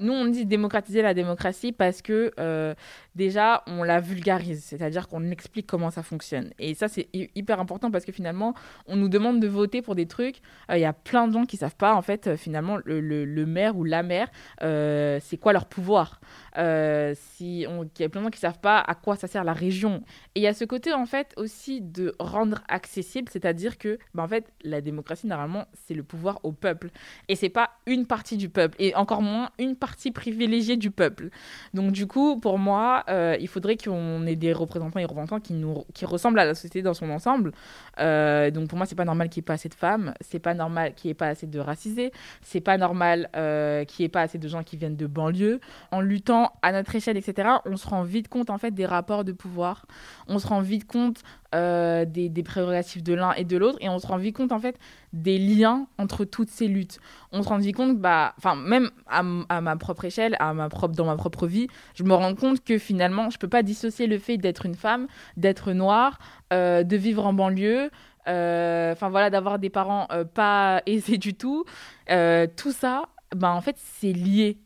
Nous, 0.00 0.12
on 0.12 0.26
dit 0.26 0.46
démocratiser 0.46 1.02
la 1.02 1.12
démocratie 1.12 1.72
parce 1.72 2.00
que 2.00 2.32
euh, 2.40 2.74
déjà, 3.14 3.62
on 3.66 3.82
la 3.82 4.00
vulgarise, 4.00 4.64
c'est-à-dire 4.64 5.08
qu'on 5.08 5.30
explique 5.30 5.66
comment 5.66 5.90
ça 5.90 6.02
fonctionne. 6.02 6.52
Et 6.58 6.74
ça, 6.74 6.88
c'est 6.88 7.08
hyper 7.12 7.60
important 7.60 7.90
parce 7.90 8.06
que 8.06 8.12
finalement, 8.12 8.54
on 8.86 8.96
nous 8.96 9.10
demande 9.10 9.40
de 9.40 9.46
voter 9.46 9.82
pour 9.82 9.94
des 9.94 10.06
trucs. 10.06 10.40
Euh, 10.70 10.78
il 10.78 10.80
y 10.80 10.86
a 10.86 10.94
plein 10.94 11.28
de 11.28 11.34
gens 11.34 11.44
qui 11.44 11.58
savent 11.58 11.76
pas, 11.76 11.94
en 11.94 12.00
fait, 12.00 12.28
euh, 12.28 12.36
finalement, 12.36 12.78
le, 12.84 13.44
maire 13.44 13.76
ou 13.76 13.84
la 13.84 14.02
maire, 14.02 14.28
c'est 14.60 15.36
quoi 15.38 15.52
leur 15.52 15.66
pouvoir? 15.66 16.20
il 16.56 17.14
y 17.58 17.64
a 17.66 18.08
plein 18.08 18.20
de 18.20 18.24
gens 18.26 18.30
qui 18.30 18.38
savent 18.38 18.58
pas 18.58 18.78
à 18.78 18.94
quoi 18.94 19.16
ça 19.16 19.28
sert 19.28 19.44
la 19.44 19.52
région. 19.52 20.02
Et 20.34 20.40
il 20.40 20.42
y 20.42 20.46
a 20.46 20.54
ce 20.54 20.64
côté, 20.64 20.92
en 20.92 21.06
fait, 21.06 21.34
aussi 21.36 21.80
de 21.80 22.14
rendre 22.18 22.62
accessible, 22.68 23.28
c'est-à-dire 23.30 23.76
que, 23.76 23.98
ben, 24.14 24.24
en 24.24 24.28
fait, 24.28 24.50
la 24.64 24.80
démocratie, 24.80 25.26
normalement, 25.26 25.66
c'est 25.74 25.94
le 25.94 26.02
pouvoir 26.02 26.40
au 26.42 26.52
peuple. 26.52 26.90
Et 27.28 27.36
c'est 27.36 27.50
pas 27.50 27.70
une 27.86 28.06
partie 28.06 28.36
du 28.36 28.48
peuple, 28.48 28.76
et 28.78 28.94
encore 28.94 29.22
moins 29.22 29.50
une 29.58 29.76
partie 29.76 29.89
partie 29.90 30.12
privilégiée 30.12 30.76
du 30.76 30.92
peuple. 30.92 31.30
Donc 31.74 31.90
du 31.90 32.06
coup, 32.06 32.38
pour 32.38 32.58
moi, 32.58 33.02
euh, 33.08 33.36
il 33.40 33.48
faudrait 33.48 33.76
qu'on 33.76 34.24
ait 34.24 34.36
des 34.36 34.52
représentants 34.52 35.00
et 35.00 35.04
représentants 35.04 35.40
qui, 35.40 35.52
nous, 35.52 35.84
qui 35.94 36.04
ressemblent 36.04 36.38
à 36.38 36.44
la 36.44 36.54
société 36.54 36.80
dans 36.80 36.94
son 36.94 37.10
ensemble. 37.10 37.50
Euh, 37.98 38.52
donc 38.52 38.68
pour 38.68 38.78
moi, 38.78 38.86
c'est 38.86 38.94
pas 38.94 39.04
normal 39.04 39.28
qu'il 39.28 39.40
n'y 39.40 39.44
ait 39.44 39.50
pas 39.50 39.54
assez 39.54 39.68
de 39.68 39.74
femmes, 39.74 40.14
c'est 40.20 40.38
pas 40.38 40.54
normal 40.54 40.94
qu'il 40.94 41.08
n'y 41.08 41.12
ait 41.12 41.14
pas 41.14 41.26
assez 41.26 41.48
de 41.48 41.58
racisés, 41.58 42.12
c'est 42.40 42.60
pas 42.60 42.78
normal 42.78 43.28
euh, 43.34 43.84
qu'il 43.84 44.04
n'y 44.04 44.06
ait 44.06 44.10
pas 44.10 44.22
assez 44.22 44.38
de 44.38 44.46
gens 44.46 44.62
qui 44.62 44.76
viennent 44.76 44.96
de 44.96 45.08
banlieue. 45.08 45.58
En 45.90 46.00
luttant 46.00 46.52
à 46.62 46.70
notre 46.70 46.94
échelle, 46.94 47.16
etc., 47.16 47.48
on 47.66 47.76
se 47.76 47.88
rend 47.88 48.04
vite 48.04 48.28
compte 48.28 48.48
en 48.48 48.58
fait 48.58 48.70
des 48.70 48.86
rapports 48.86 49.24
de 49.24 49.32
pouvoir. 49.32 49.86
On 50.28 50.38
se 50.38 50.46
rend 50.46 50.60
vite 50.60 50.86
compte 50.86 51.22
euh, 51.52 52.04
des, 52.04 52.30
prérogatives 52.44 53.02
de 53.02 53.12
l'un 53.12 53.32
et 53.32 53.44
de 53.44 53.56
l'autre 53.56 53.76
et 53.80 53.88
on 53.88 53.98
se 53.98 54.06
rend 54.06 54.18
vite 54.18 54.36
compte 54.36 54.52
en 54.52 54.60
fait 54.60 54.78
des 55.12 55.36
liens 55.36 55.88
entre 55.98 56.24
toutes 56.24 56.48
ces 56.48 56.68
luttes. 56.68 57.00
On 57.32 57.42
se 57.42 57.48
rend 57.48 57.58
vite 57.58 57.74
compte, 57.74 57.98
bah, 57.98 58.34
même 58.56 58.90
à, 59.08 59.22
ma 59.60 59.76
propre 59.76 60.04
échelle, 60.04 60.36
à 60.38 60.54
ma 60.54 60.68
propre, 60.68 60.94
dans 60.94 61.06
ma 61.06 61.16
propre 61.16 61.48
vie, 61.48 61.66
je 61.94 62.04
me 62.04 62.14
rends 62.14 62.36
compte 62.36 62.62
que 62.62 62.78
finalement 62.78 63.30
je 63.30 63.38
peux 63.38 63.48
pas 63.48 63.64
dissocier 63.64 64.06
le 64.06 64.18
fait 64.18 64.36
d'être 64.36 64.64
une 64.64 64.76
femme, 64.76 65.08
d'être 65.36 65.72
noire, 65.72 66.20
euh, 66.52 66.84
de 66.84 66.96
vivre 66.96 67.26
en 67.26 67.32
banlieue, 67.32 67.90
euh, 68.28 68.92
enfin 68.92 69.08
voilà, 69.08 69.28
d'avoir 69.28 69.58
des 69.58 69.70
parents 69.70 70.06
pas 70.34 70.82
aisés 70.86 71.18
du 71.18 71.34
tout. 71.34 71.64
tout 72.06 72.72
ça, 72.72 73.02
bah 73.34 73.50
en 73.50 73.60
fait 73.60 73.76
c'est 73.76 74.12
lié 74.12 74.58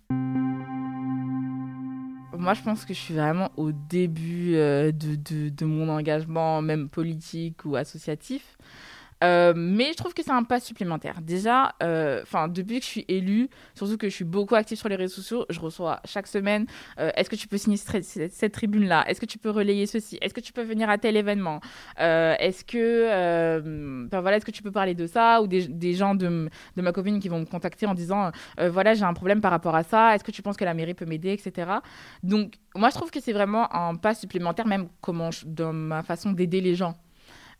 moi, 2.44 2.52
je 2.54 2.62
pense 2.62 2.84
que 2.84 2.92
je 2.92 2.98
suis 2.98 3.14
vraiment 3.14 3.50
au 3.56 3.72
début 3.72 4.54
euh, 4.54 4.92
de, 4.92 5.16
de, 5.16 5.48
de, 5.48 5.64
mon 5.64 5.88
engagement, 5.88 6.60
même 6.60 6.90
politique 6.90 7.64
ou 7.64 7.74
associatif. 7.74 8.58
Euh, 9.24 9.52
mais 9.56 9.92
je 9.92 9.96
trouve 9.96 10.14
que 10.14 10.22
c'est 10.22 10.30
un 10.30 10.42
pas 10.42 10.60
supplémentaire. 10.60 11.20
Déjà, 11.22 11.74
euh, 11.82 12.22
depuis 12.48 12.78
que 12.80 12.84
je 12.84 12.90
suis 12.90 13.04
élue, 13.08 13.48
surtout 13.74 13.96
que 13.96 14.08
je 14.08 14.14
suis 14.14 14.24
beaucoup 14.24 14.54
active 14.54 14.78
sur 14.78 14.88
les 14.88 14.96
réseaux 14.96 15.14
sociaux, 15.14 15.46
je 15.48 15.60
reçois 15.60 16.00
chaque 16.04 16.26
semaine 16.26 16.66
est-ce 16.98 17.30
que 17.30 17.36
tu 17.36 17.48
peux 17.48 17.58
signer 17.58 17.76
cette, 17.76 18.52
tribune-là? 18.52 19.04
Est-ce 19.08 19.20
que 19.20 19.26
tu 19.26 19.38
peux 19.38 19.50
relayer 19.50 19.86
ceci? 19.86 20.18
Est-ce 20.20 20.34
que 20.34 20.40
tu 20.40 20.52
peux 20.52 20.62
venir 20.62 20.88
à 20.90 20.98
tel 20.98 21.16
événement? 21.16 21.60
Est-ce 21.98 22.64
que, 22.64 23.60
voilà, 24.10 24.36
est-ce 24.36 24.44
que 24.44 24.50
tu 24.50 24.62
peux 24.62 24.70
parler 24.70 24.94
de 24.94 25.06
ça? 25.06 25.40
Ou 25.42 25.46
des, 25.46 25.94
gens 25.94 26.14
de, 26.14 26.48
de, 26.76 26.82
ma 26.82 26.92
copine 26.92 27.20
qui 27.20 27.28
vont 27.28 27.40
me 27.40 27.44
contacter 27.46 27.86
en 27.86 27.94
disant 27.94 28.30
voilà, 28.58 28.94
j'ai 28.94 29.04
un 29.04 29.14
problème 29.14 29.40
par 29.40 29.50
rapport 29.50 29.74
à 29.74 29.82
ça. 29.82 30.14
Est-ce 30.14 30.24
que 30.24 30.32
tu 30.32 30.42
penses 30.42 30.56
que 30.56 30.64
la 30.64 30.74
mairie 30.74 30.94
peut 30.94 31.06
m'aider, 31.06 31.32
etc. 31.32 31.70
Donc, 32.22 32.54
moi, 32.76 32.90
je 32.90 32.94
trouve 32.94 33.10
que 33.10 33.20
c'est 33.20 33.32
vraiment 33.32 33.74
un 33.74 33.94
pas 33.94 34.14
supplémentaire, 34.14 34.66
même 34.66 34.88
comment 35.00 35.30
dans 35.46 35.72
ma 35.72 36.02
façon 36.02 36.32
d'aider 36.32 36.60
les 36.60 36.74
gens. 36.74 36.96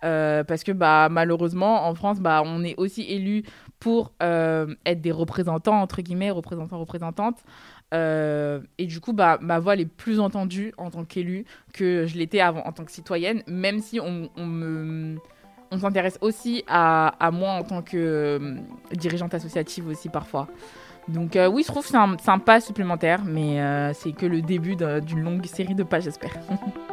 Parce 0.05 0.65
que 0.65 0.73
bah, 0.73 1.09
malheureusement, 1.11 1.87
en 1.87 1.95
France, 1.95 2.21
bah, 2.21 2.43
on 2.45 2.63
est 2.63 2.77
aussi 2.77 3.03
élu 3.03 3.43
pour 3.81 4.13
être 4.21 5.01
des 5.01 5.13
représentants, 5.13 5.81
entre 5.81 6.03
guillemets, 6.03 6.31
représentants, 6.31 6.79
représentantes. 6.79 7.43
et 7.93 8.87
du 8.87 9.01
coup, 9.01 9.13
bah, 9.13 9.39
ma 9.41 9.59
voix 9.59 9.77
est 9.77 9.87
plus 9.87 10.21
entendue 10.21 10.73
en 10.79 10.91
tant 10.91 11.05
qu'élue 11.05 11.45
que 11.73 12.07
je 12.07 12.17
l'étais 12.19 12.41
avant 12.41 12.63
en 12.65 12.73
tant 12.73 12.85
que 12.85 12.93
citoyenne, 12.93 13.43
même 13.47 13.81
si 13.81 14.01
on, 14.01 14.31
on 14.37 14.47
me 14.47 15.17
on 15.75 15.79
s'intéresse 15.79 16.19
aussi 16.21 16.65
à, 16.69 17.31
moi 17.33 17.51
en 17.53 17.65
tant 17.65 17.83
que 17.83 17.97
euh, 17.97 18.57
dirigeante 18.93 19.35
associative 19.35 19.89
aussi 19.89 20.09
parfois. 20.09 20.49
Donc 21.09 21.37
euh, 21.37 21.49
oui, 21.49 21.63
je 21.63 21.71
trouve 21.71 21.85
que 21.85 21.91
c'est 21.91 22.31
un, 22.31 22.39
pas 22.39 22.61
supplémentaire, 22.61 23.23
mais 23.25 23.61
euh, 23.61 23.93
c'est 23.93 24.13
que 24.13 24.25
le 24.25 24.41
début 24.41 24.77
d'une 24.77 25.21
longue 25.21 25.45
série 25.47 25.75
de 25.75 25.83
pas, 25.83 26.01
j'espère. 26.01 26.33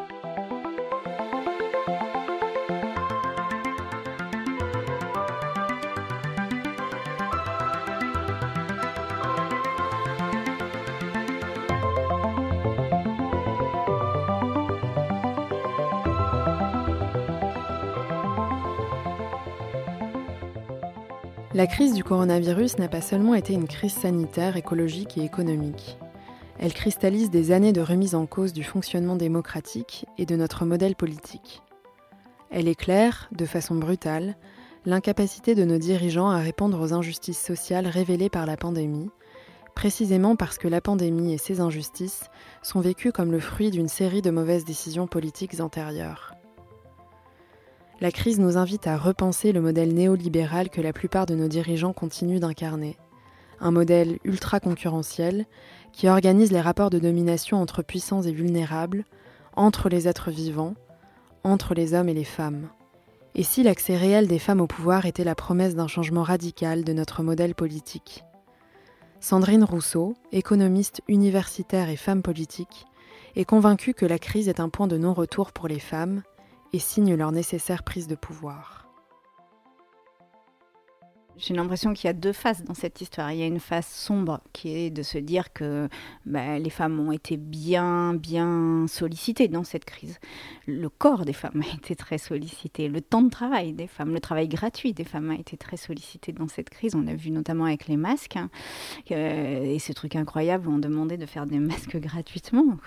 La 21.62 21.68
crise 21.68 21.94
du 21.94 22.04
coronavirus 22.04 22.80
n'a 22.80 22.88
pas 22.88 23.02
seulement 23.02 23.36
été 23.36 23.54
une 23.54 23.68
crise 23.68 23.94
sanitaire, 23.94 24.58
écologique 24.58 25.20
et 25.20 25.24
économique. 25.24 26.00
Elle 26.58 26.74
cristallise 26.74 27.30
des 27.30 27.52
années 27.52 27.72
de 27.72 27.82
remise 27.82 28.16
en 28.16 28.26
cause 28.26 28.52
du 28.52 28.64
fonctionnement 28.64 29.16
démocratique 29.16 30.08
et 30.18 30.26
de 30.26 30.36
notre 30.36 30.66
modèle 30.66 30.96
politique. 30.96 31.62
Elle 32.50 32.68
éclaire, 32.68 33.30
de 33.32 33.46
façon 33.46 33.76
brutale, 33.76 34.38
l'incapacité 34.88 35.54
de 35.54 35.64
nos 35.64 35.78
dirigeants 35.78 36.32
à 36.32 36.40
répondre 36.40 36.82
aux 36.82 36.94
injustices 36.94 37.46
sociales 37.46 37.86
révélées 37.86 38.32
par 38.32 38.48
la 38.48 38.58
pandémie, 38.58 39.12
précisément 39.76 40.36
parce 40.36 40.58
que 40.58 40.68
la 40.68 40.82
pandémie 40.82 41.32
et 41.32 41.38
ses 41.38 41.60
injustices 41.60 42.24
sont 42.64 42.80
vécues 42.80 43.12
comme 43.12 43.32
le 43.32 43.40
fruit 43.40 43.70
d'une 43.70 43.88
série 43.88 44.24
de 44.24 44.32
mauvaises 44.32 44.66
décisions 44.66 45.06
politiques 45.06 45.60
antérieures 45.60 46.34
la 48.02 48.12
crise 48.12 48.40
nous 48.40 48.58
invite 48.58 48.88
à 48.88 48.98
repenser 48.98 49.52
le 49.52 49.62
modèle 49.62 49.94
néolibéral 49.94 50.72
que 50.72 50.82
la 50.82 50.92
plupart 50.92 51.28
de 51.28 51.36
nos 51.36 51.48
dirigeants 51.48 51.94
continuent 51.94 52.40
d'incarner. 52.40 52.98
Un 53.60 53.70
modèle 53.70 54.18
ultra 54.24 54.60
concurrentiel 54.60 55.46
qui 55.94 56.10
organise 56.10 56.52
les 56.52 56.62
rapports 56.62 56.90
de 56.90 56.98
domination 56.98 57.62
entre 57.62 57.84
puissants 57.84 58.24
et 58.24 58.32
vulnérables, 58.32 59.06
entre 59.56 59.88
les 59.88 60.08
êtres 60.08 60.32
vivants, 60.32 60.74
entre 61.44 61.76
les 61.76 61.94
hommes 61.94 62.10
et 62.10 62.16
les 62.16 62.24
femmes. 62.24 62.70
Et 63.36 63.44
si 63.44 63.62
l'accès 63.62 63.96
réel 63.96 64.28
des 64.28 64.40
femmes 64.40 64.62
au 64.62 64.68
pouvoir 64.68 65.06
était 65.06 65.24
la 65.24 65.36
promesse 65.36 65.76
d'un 65.76 65.88
changement 65.88 66.24
radical 66.24 66.84
de 66.84 66.94
notre 66.94 67.22
modèle 67.22 67.54
politique? 67.54 68.24
Sandrine 69.20 69.64
Rousseau, 69.64 70.16
économiste 70.32 71.02
universitaire 71.08 71.90
et 71.90 71.98
femme 71.98 72.24
politique, 72.24 72.88
est 73.36 73.46
convaincue 73.46 73.94
que 73.94 74.08
la 74.08 74.18
crise 74.18 74.50
est 74.50 74.60
un 74.60 74.70
point 74.70 74.88
de 74.88 74.98
non-retour 74.98 75.52
pour 75.52 75.68
les 75.68 75.80
femmes 75.80 76.24
et 76.74 76.80
signent 76.80 77.16
leur 77.16 77.32
nécessaire 77.32 77.84
prise 77.84 78.08
de 78.08 78.16
pouvoir. 78.16 78.81
J'ai 81.42 81.56
l'impression 81.56 81.94
qu'il 81.96 82.06
y 82.06 82.10
a 82.10 82.14
deux 82.14 82.34
faces 82.34 82.64
dans 82.64 82.76
cette 82.76 83.02
histoire. 83.02 83.32
Il 83.32 83.40
y 83.40 83.42
a 83.42 83.48
une 83.48 83.60
face 83.60 83.92
sombre 83.92 84.42
qui 84.54 84.76
est 84.76 84.92
de 84.92 85.02
se 85.02 85.18
dire 85.18 85.52
que 85.54 85.90
bah, 86.28 86.60
les 86.60 86.70
femmes 86.70 87.00
ont 87.00 87.12
été 87.12 87.36
bien, 87.36 88.14
bien 88.14 88.86
sollicitées 88.88 89.48
dans 89.48 89.64
cette 89.64 89.86
crise. 89.86 90.20
Le 90.68 90.88
corps 90.88 91.26
des 91.26 91.34
femmes 91.34 91.64
a 91.68 91.76
été 91.76 91.96
très 91.96 92.20
sollicité. 92.20 92.90
Le 92.90 93.02
temps 93.02 93.24
de 93.24 93.32
travail 93.32 93.74
des 93.74 93.88
femmes, 93.88 94.14
le 94.14 94.20
travail 94.20 94.50
gratuit 94.50 94.94
des 94.94 95.04
femmes 95.04 95.32
a 95.32 95.34
été 95.34 95.58
très 95.58 95.78
sollicité 95.78 96.32
dans 96.32 96.48
cette 96.48 96.70
crise. 96.70 96.94
On 96.94 97.02
l'a 97.02 97.16
vu 97.16 97.32
notamment 97.32 97.66
avec 97.66 97.88
les 97.88 97.98
masques. 97.98 98.36
Hein, 98.36 98.52
et 99.10 99.80
ces 99.80 99.96
trucs 99.96 100.16
incroyables, 100.16 100.70
on 100.70 100.78
demandait 100.78 101.18
de 101.18 101.26
faire 101.26 101.48
des 101.48 101.58
masques 101.58 101.98
gratuitement. 102.00 102.78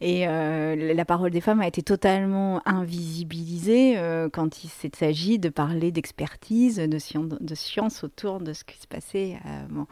Et 0.00 0.26
euh, 0.26 0.92
la 0.92 1.04
parole 1.04 1.30
des 1.30 1.40
femmes 1.40 1.60
a 1.60 1.68
été 1.68 1.82
totalement 1.82 2.62
invisibilisée 2.66 3.96
euh, 3.96 4.28
quand 4.28 4.64
il 4.64 4.70
s'agit 4.70 5.38
de 5.38 5.50
parler 5.50 5.92
d'expertise, 5.92 6.78
de 6.78 6.98
science. 6.98 7.28
De 7.40 7.54
science 7.54 7.75
autour 8.02 8.40
de 8.40 8.52
ce 8.52 8.64
qui 8.64 8.78
se 8.78 8.86
passait. 8.86 9.38
Euh, 9.46 9.66
bon. 9.68 9.86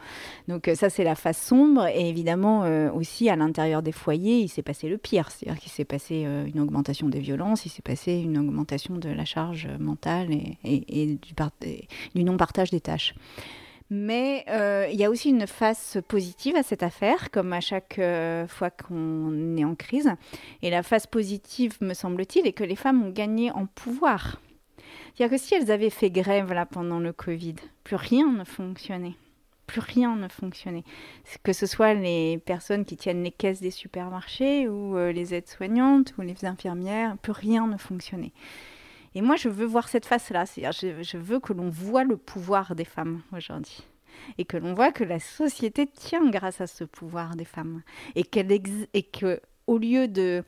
Donc 0.47 0.67
euh, 0.67 0.75
ça, 0.75 0.89
c'est 0.89 1.03
la 1.03 1.15
face 1.15 1.41
sombre. 1.41 1.87
Et 1.87 2.09
évidemment, 2.09 2.63
euh, 2.63 2.91
aussi, 2.91 3.29
à 3.29 3.35
l'intérieur 3.35 3.81
des 3.81 3.91
foyers, 3.91 4.39
il 4.39 4.49
s'est 4.49 4.63
passé 4.63 4.89
le 4.89 4.97
pire. 4.97 5.31
C'est-à-dire 5.31 5.59
qu'il 5.59 5.71
s'est 5.71 5.85
passé 5.85 6.21
une 6.21 6.59
augmentation 6.59 7.09
des 7.09 7.19
violences, 7.19 7.65
il 7.65 7.69
s'est 7.69 7.81
passé 7.81 8.13
une 8.13 8.37
augmentation 8.37 8.95
de 8.95 9.09
la 9.09 9.25
charge 9.25 9.67
mentale 9.79 10.29
et, 10.63 11.17
du 12.15 12.23
non-partage 12.23 12.71
des 12.71 12.81
tâches. 12.81 13.15
Mais 13.89 14.45
il 14.91 14.99
y 14.99 15.03
a 15.03 15.09
aussi 15.09 15.29
une 15.29 15.47
face 15.47 15.97
positive 16.07 16.55
à 16.55 16.63
cette 16.63 16.83
affaire, 16.83 17.29
comme 17.31 17.53
à 17.53 17.61
chaque 17.61 17.99
fois 18.47 18.69
qu'on 18.69 19.57
est 19.57 19.65
en 19.65 19.75
crise. 19.75 20.11
Et 20.61 20.69
la 20.69 20.83
face 20.83 21.07
positive, 21.07 21.77
me 21.81 21.93
semble-t-il, 21.93 22.47
est 22.47 22.53
que 22.53 22.63
les 22.63 22.75
femmes 22.75 23.03
ont 23.03 23.11
gagné 23.11 23.51
en 23.51 23.65
pouvoir. 23.67 24.39
C'est-à-dire 25.15 25.37
que 25.37 25.43
si 25.43 25.55
elles 25.55 25.71
avaient 25.71 25.89
fait 25.89 26.09
grève 26.09 26.53
là 26.53 26.65
pendant 26.65 26.99
le 26.99 27.13
Covid, 27.13 27.55
plus 27.83 27.95
rien 27.95 28.31
ne 28.31 28.43
fonctionnait. 28.43 29.15
Plus 29.67 29.81
rien 29.81 30.15
ne 30.15 30.27
fonctionnait. 30.27 30.83
Que 31.43 31.53
ce 31.53 31.65
soit 31.65 31.93
les 31.93 32.37
personnes 32.37 32.85
qui 32.85 32.97
tiennent 32.97 33.23
les 33.23 33.31
caisses 33.31 33.61
des 33.61 33.71
supermarchés 33.71 34.67
ou 34.67 34.95
euh, 34.97 35.11
les 35.11 35.33
aides-soignantes 35.33 36.13
ou 36.17 36.21
les 36.21 36.45
infirmières, 36.45 37.17
plus 37.17 37.31
rien 37.31 37.67
ne 37.67 37.77
fonctionnait. 37.77 38.33
Et 39.15 39.21
moi, 39.21 39.37
je 39.37 39.49
veux 39.49 39.65
voir 39.65 39.87
cette 39.87 40.05
face-là. 40.05 40.45
C'est-à-dire, 40.45 40.99
je, 41.01 41.17
veux 41.17 41.39
que 41.39 41.53
l'on 41.53 41.69
voit 41.69 42.03
le 42.03 42.17
pouvoir 42.17 42.75
des 42.75 42.85
femmes 42.85 43.21
aujourd'hui 43.35 43.83
et 44.37 44.45
que 44.45 44.57
l'on 44.57 44.73
voit 44.73 44.91
que 44.91 45.03
la 45.03 45.19
société 45.19 45.87
tient 45.87 46.29
grâce 46.29 46.61
à 46.61 46.67
ce 46.67 46.83
pouvoir 46.83 47.35
des 47.35 47.45
femmes 47.45 47.81
et 48.15 48.23
qu'elle 48.23 48.51
et 48.93 49.03
que 49.03 49.41
au 49.67 49.77
lieu 49.77 50.07
de 50.07 50.43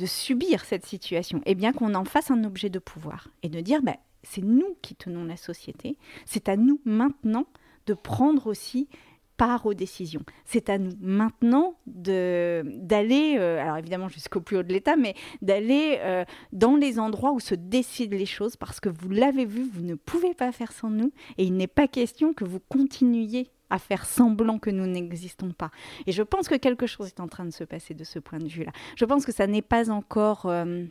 de 0.00 0.06
subir 0.06 0.64
cette 0.64 0.86
situation, 0.86 1.42
eh 1.44 1.54
bien 1.54 1.72
qu'on 1.72 1.94
en 1.94 2.06
fasse 2.06 2.30
un 2.30 2.44
objet 2.44 2.70
de 2.70 2.78
pouvoir 2.78 3.28
et 3.42 3.50
de 3.50 3.60
dire 3.60 3.82
ben, 3.82 3.96
c'est 4.22 4.42
nous 4.42 4.76
qui 4.80 4.94
tenons 4.94 5.24
la 5.24 5.36
société, 5.36 5.98
c'est 6.24 6.48
à 6.48 6.56
nous 6.56 6.80
maintenant 6.86 7.44
de 7.86 7.92
prendre 7.92 8.46
aussi 8.46 8.88
part 9.36 9.66
aux 9.66 9.74
décisions. 9.74 10.22
C'est 10.46 10.70
à 10.70 10.78
nous 10.78 10.92
maintenant 11.00 11.74
d'aller, 11.86 13.36
euh, 13.38 13.60
alors 13.60 13.76
évidemment 13.76 14.08
jusqu'au 14.08 14.40
plus 14.40 14.56
haut 14.56 14.62
de 14.62 14.72
l'État, 14.72 14.96
mais 14.96 15.14
d'aller 15.42 15.98
euh, 16.00 16.24
dans 16.52 16.76
les 16.76 16.98
endroits 16.98 17.32
où 17.32 17.40
se 17.40 17.54
décident 17.54 18.16
les 18.16 18.26
choses, 18.26 18.56
parce 18.56 18.80
que 18.80 18.88
vous 18.88 19.10
l'avez 19.10 19.44
vu, 19.44 19.68
vous 19.70 19.82
ne 19.82 19.96
pouvez 19.96 20.32
pas 20.32 20.50
faire 20.50 20.72
sans 20.72 20.90
nous, 20.90 21.12
et 21.36 21.44
il 21.44 21.54
n'est 21.56 21.66
pas 21.66 21.88
question 21.88 22.32
que 22.32 22.44
vous 22.44 22.60
continuiez 22.60 23.50
à 23.70 23.78
faire 23.78 24.04
semblant 24.04 24.58
que 24.58 24.70
nous 24.70 24.86
n'existons 24.86 25.52
pas. 25.52 25.70
Et 26.06 26.12
je 26.12 26.22
pense 26.22 26.48
que 26.48 26.56
quelque 26.56 26.86
chose 26.86 27.08
est 27.08 27.20
en 27.20 27.28
train 27.28 27.44
de 27.44 27.50
se 27.50 27.64
passer 27.64 27.94
de 27.94 28.04
ce 28.04 28.18
point 28.18 28.38
de 28.38 28.48
vue-là. 28.48 28.72
Je 28.96 29.04
pense 29.04 29.24
que 29.24 29.32
ça 29.32 29.46
n'est 29.46 29.62
pas 29.62 29.90
encore... 29.90 30.46
Euh, 30.46 30.84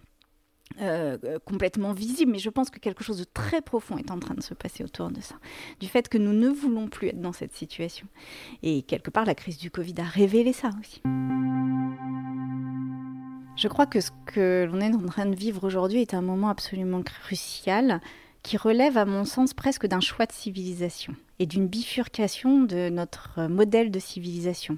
euh, 0.81 1.17
complètement 1.45 1.93
visible, 1.93 2.31
mais 2.31 2.37
je 2.37 2.49
pense 2.49 2.69
que 2.69 2.79
quelque 2.79 3.03
chose 3.03 3.17
de 3.17 3.25
très 3.25 3.59
profond 3.59 3.97
est 3.97 4.11
en 4.11 4.19
train 4.19 4.35
de 4.35 4.43
se 4.43 4.53
passer 4.53 4.83
autour 4.83 5.09
de 5.09 5.19
ça. 5.19 5.35
Du 5.79 5.87
fait 5.87 6.07
que 6.07 6.17
nous 6.17 6.31
ne 6.31 6.47
voulons 6.47 6.87
plus 6.87 7.07
être 7.07 7.19
dans 7.19 7.33
cette 7.33 7.53
situation. 7.53 8.07
Et 8.61 8.83
quelque 8.83 9.09
part, 9.09 9.25
la 9.25 9.35
crise 9.35 9.57
du 9.57 9.71
Covid 9.71 9.95
a 9.97 10.03
révélé 10.03 10.53
ça 10.53 10.69
aussi. 10.79 11.01
Je 13.57 13.67
crois 13.67 13.87
que 13.87 13.99
ce 13.99 14.11
que 14.25 14.69
l'on 14.71 14.79
est 14.79 14.93
en 14.93 15.05
train 15.05 15.25
de 15.25 15.35
vivre 15.35 15.65
aujourd'hui 15.65 16.01
est 16.01 16.13
un 16.13 16.21
moment 16.21 16.47
absolument 16.47 17.01
crucial 17.01 17.99
qui 18.43 18.57
relève, 18.57 18.97
à 18.97 19.05
mon 19.05 19.25
sens, 19.25 19.53
presque 19.53 19.85
d'un 19.85 19.99
choix 19.99 20.25
de 20.25 20.31
civilisation 20.31 21.15
et 21.39 21.45
d'une 21.45 21.67
bifurcation 21.67 22.61
de 22.61 22.89
notre 22.89 23.47
modèle 23.47 23.91
de 23.91 23.99
civilisation 23.99 24.77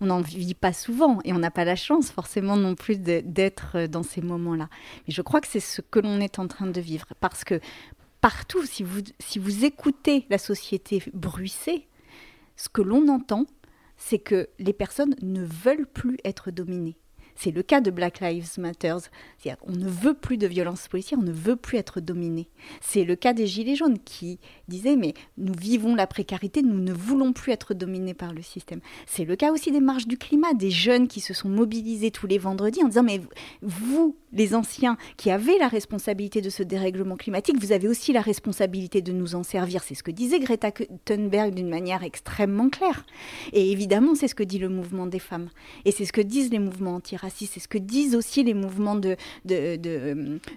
on 0.00 0.06
n'en 0.06 0.20
vit 0.20 0.54
pas 0.54 0.72
souvent 0.72 1.20
et 1.24 1.32
on 1.32 1.38
n'a 1.38 1.50
pas 1.50 1.64
la 1.64 1.76
chance 1.76 2.10
forcément 2.10 2.56
non 2.56 2.74
plus 2.74 2.98
d'être 2.98 3.86
dans 3.86 4.02
ces 4.02 4.22
moments-là. 4.22 4.68
Mais 5.06 5.12
je 5.12 5.22
crois 5.22 5.40
que 5.40 5.48
c'est 5.48 5.60
ce 5.60 5.82
que 5.82 5.98
l'on 5.98 6.20
est 6.20 6.38
en 6.38 6.48
train 6.48 6.66
de 6.66 6.80
vivre 6.80 7.06
parce 7.20 7.44
que 7.44 7.60
partout, 8.20 8.64
si 8.64 8.82
vous, 8.82 9.02
si 9.18 9.38
vous 9.38 9.64
écoutez 9.64 10.26
la 10.30 10.38
société 10.38 11.02
bruisser, 11.12 11.86
ce 12.56 12.68
que 12.68 12.82
l'on 12.82 13.08
entend, 13.08 13.46
c'est 13.96 14.18
que 14.18 14.48
les 14.58 14.72
personnes 14.72 15.14
ne 15.20 15.44
veulent 15.44 15.86
plus 15.86 16.16
être 16.24 16.50
dominées. 16.50 16.96
C'est 17.42 17.52
le 17.52 17.62
cas 17.62 17.80
de 17.80 17.90
Black 17.90 18.20
Lives 18.20 18.58
Matter. 18.58 18.96
On 19.62 19.72
ne 19.72 19.88
veut 19.88 20.12
plus 20.12 20.36
de 20.36 20.46
violence 20.46 20.88
policière, 20.88 21.18
on 21.18 21.24
ne 21.24 21.32
veut 21.32 21.56
plus 21.56 21.78
être 21.78 21.98
dominé. 21.98 22.50
C'est 22.82 23.04
le 23.04 23.16
cas 23.16 23.32
des 23.32 23.46
Gilets 23.46 23.76
jaunes 23.76 23.98
qui 23.98 24.38
disaient 24.68 24.96
mais 24.96 25.14
nous 25.38 25.54
vivons 25.58 25.94
la 25.94 26.06
précarité, 26.06 26.60
nous 26.60 26.78
ne 26.78 26.92
voulons 26.92 27.32
plus 27.32 27.52
être 27.52 27.72
dominés 27.72 28.12
par 28.12 28.34
le 28.34 28.42
système. 28.42 28.80
C'est 29.06 29.24
le 29.24 29.36
cas 29.36 29.52
aussi 29.52 29.72
des 29.72 29.80
marches 29.80 30.06
du 30.06 30.18
climat, 30.18 30.52
des 30.52 30.70
jeunes 30.70 31.08
qui 31.08 31.20
se 31.20 31.32
sont 31.32 31.48
mobilisés 31.48 32.10
tous 32.10 32.26
les 32.26 32.36
vendredis 32.36 32.84
en 32.84 32.88
disant 32.88 33.04
mais 33.04 33.22
vous, 33.62 34.16
les 34.34 34.54
anciens 34.54 34.98
qui 35.16 35.30
avez 35.30 35.56
la 35.58 35.68
responsabilité 35.68 36.42
de 36.42 36.50
ce 36.50 36.62
dérèglement 36.62 37.16
climatique, 37.16 37.56
vous 37.58 37.72
avez 37.72 37.88
aussi 37.88 38.12
la 38.12 38.20
responsabilité 38.20 39.00
de 39.00 39.12
nous 39.12 39.34
en 39.34 39.44
servir. 39.44 39.82
C'est 39.82 39.94
ce 39.94 40.02
que 40.02 40.10
disait 40.10 40.40
Greta 40.40 40.72
Thunberg 41.06 41.54
d'une 41.54 41.70
manière 41.70 42.04
extrêmement 42.04 42.68
claire. 42.68 43.06
Et 43.54 43.72
évidemment, 43.72 44.14
c'est 44.14 44.28
ce 44.28 44.34
que 44.34 44.42
dit 44.42 44.58
le 44.58 44.68
mouvement 44.68 45.06
des 45.06 45.18
femmes. 45.18 45.48
Et 45.86 45.90
c'est 45.90 46.04
ce 46.04 46.12
que 46.12 46.20
disent 46.20 46.50
les 46.50 46.58
mouvements 46.58 47.00
C'est 47.30 47.60
ce 47.60 47.68
que 47.68 47.78
disent 47.78 48.14
aussi 48.14 48.42
les 48.42 48.54
mouvements 48.54 48.96
de, 48.96 49.16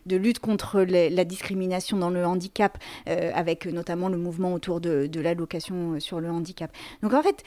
lutte 0.08 0.40
contre 0.40 0.82
la 0.82 1.26
discrimination 1.26 1.98
dans 1.98 2.10
le 2.10 2.26
handicap, 2.26 2.78
euh, 3.08 3.32
avec 3.34 3.66
notamment 3.66 4.10
le 4.10 4.18
mouvement 4.18 4.54
autour 4.54 4.82
de, 4.82 5.10
l'allocation 5.20 6.00
sur 6.00 6.20
le 6.20 6.30
handicap. 6.30 6.72
Donc 7.02 7.14
en 7.14 7.24
fait, 7.24 7.44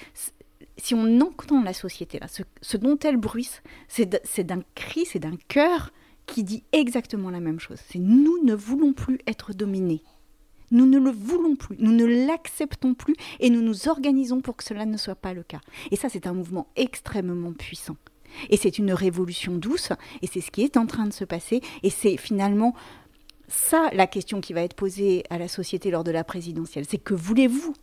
si 0.78 0.94
on 0.94 1.20
entend 1.20 1.62
la 1.62 1.72
société, 1.72 2.18
là, 2.18 2.26
ce, 2.28 2.76
dont 2.76 2.98
elle 2.98 3.16
bruisse, 3.16 3.62
c'est 3.88 4.06
d'un 4.44 4.62
cri, 4.74 5.04
c'est 5.06 5.18
d'un 5.18 5.36
cœur 5.48 5.92
qui 6.26 6.42
dit 6.42 6.64
exactement 6.72 7.30
la 7.30 7.40
même 7.40 7.60
chose. 7.60 7.78
C'est 7.88 7.98
nous 7.98 8.42
ne 8.44 8.54
voulons 8.54 8.92
plus 8.92 9.18
être 9.26 9.52
dominés. 9.52 10.02
Nous 10.72 10.86
ne 10.86 10.98
le 10.98 11.10
voulons 11.10 11.54
plus, 11.54 11.76
nous 11.78 11.92
ne 11.92 12.04
l'acceptons 12.04 12.94
plus 12.94 13.14
et 13.38 13.50
nous 13.50 13.62
nous 13.62 13.88
organisons 13.88 14.40
pour 14.40 14.56
que 14.56 14.64
cela 14.64 14.84
ne 14.84 14.96
soit 14.96 15.14
pas 15.14 15.32
le 15.32 15.44
cas. 15.44 15.60
Et 15.92 15.96
ça, 15.96 16.08
c'est 16.08 16.26
un 16.26 16.32
mouvement 16.32 16.66
extrêmement 16.74 17.52
puissant. 17.52 17.96
Et 18.50 18.56
c'est 18.56 18.78
une 18.78 18.92
révolution 18.92 19.54
douce, 19.54 19.92
et 20.22 20.26
c'est 20.26 20.40
ce 20.40 20.50
qui 20.50 20.62
est 20.62 20.76
en 20.76 20.86
train 20.86 21.06
de 21.06 21.12
se 21.12 21.24
passer, 21.24 21.60
et 21.82 21.90
c'est 21.90 22.16
finalement 22.16 22.74
ça 23.48 23.90
la 23.92 24.06
question 24.06 24.40
qui 24.40 24.52
va 24.52 24.62
être 24.62 24.74
posée 24.74 25.24
à 25.30 25.38
la 25.38 25.48
société 25.48 25.90
lors 25.90 26.04
de 26.04 26.10
la 26.10 26.24
présidentielle. 26.24 26.84
C'est 26.88 26.98
que 26.98 27.14
voulez-vous? 27.14 27.74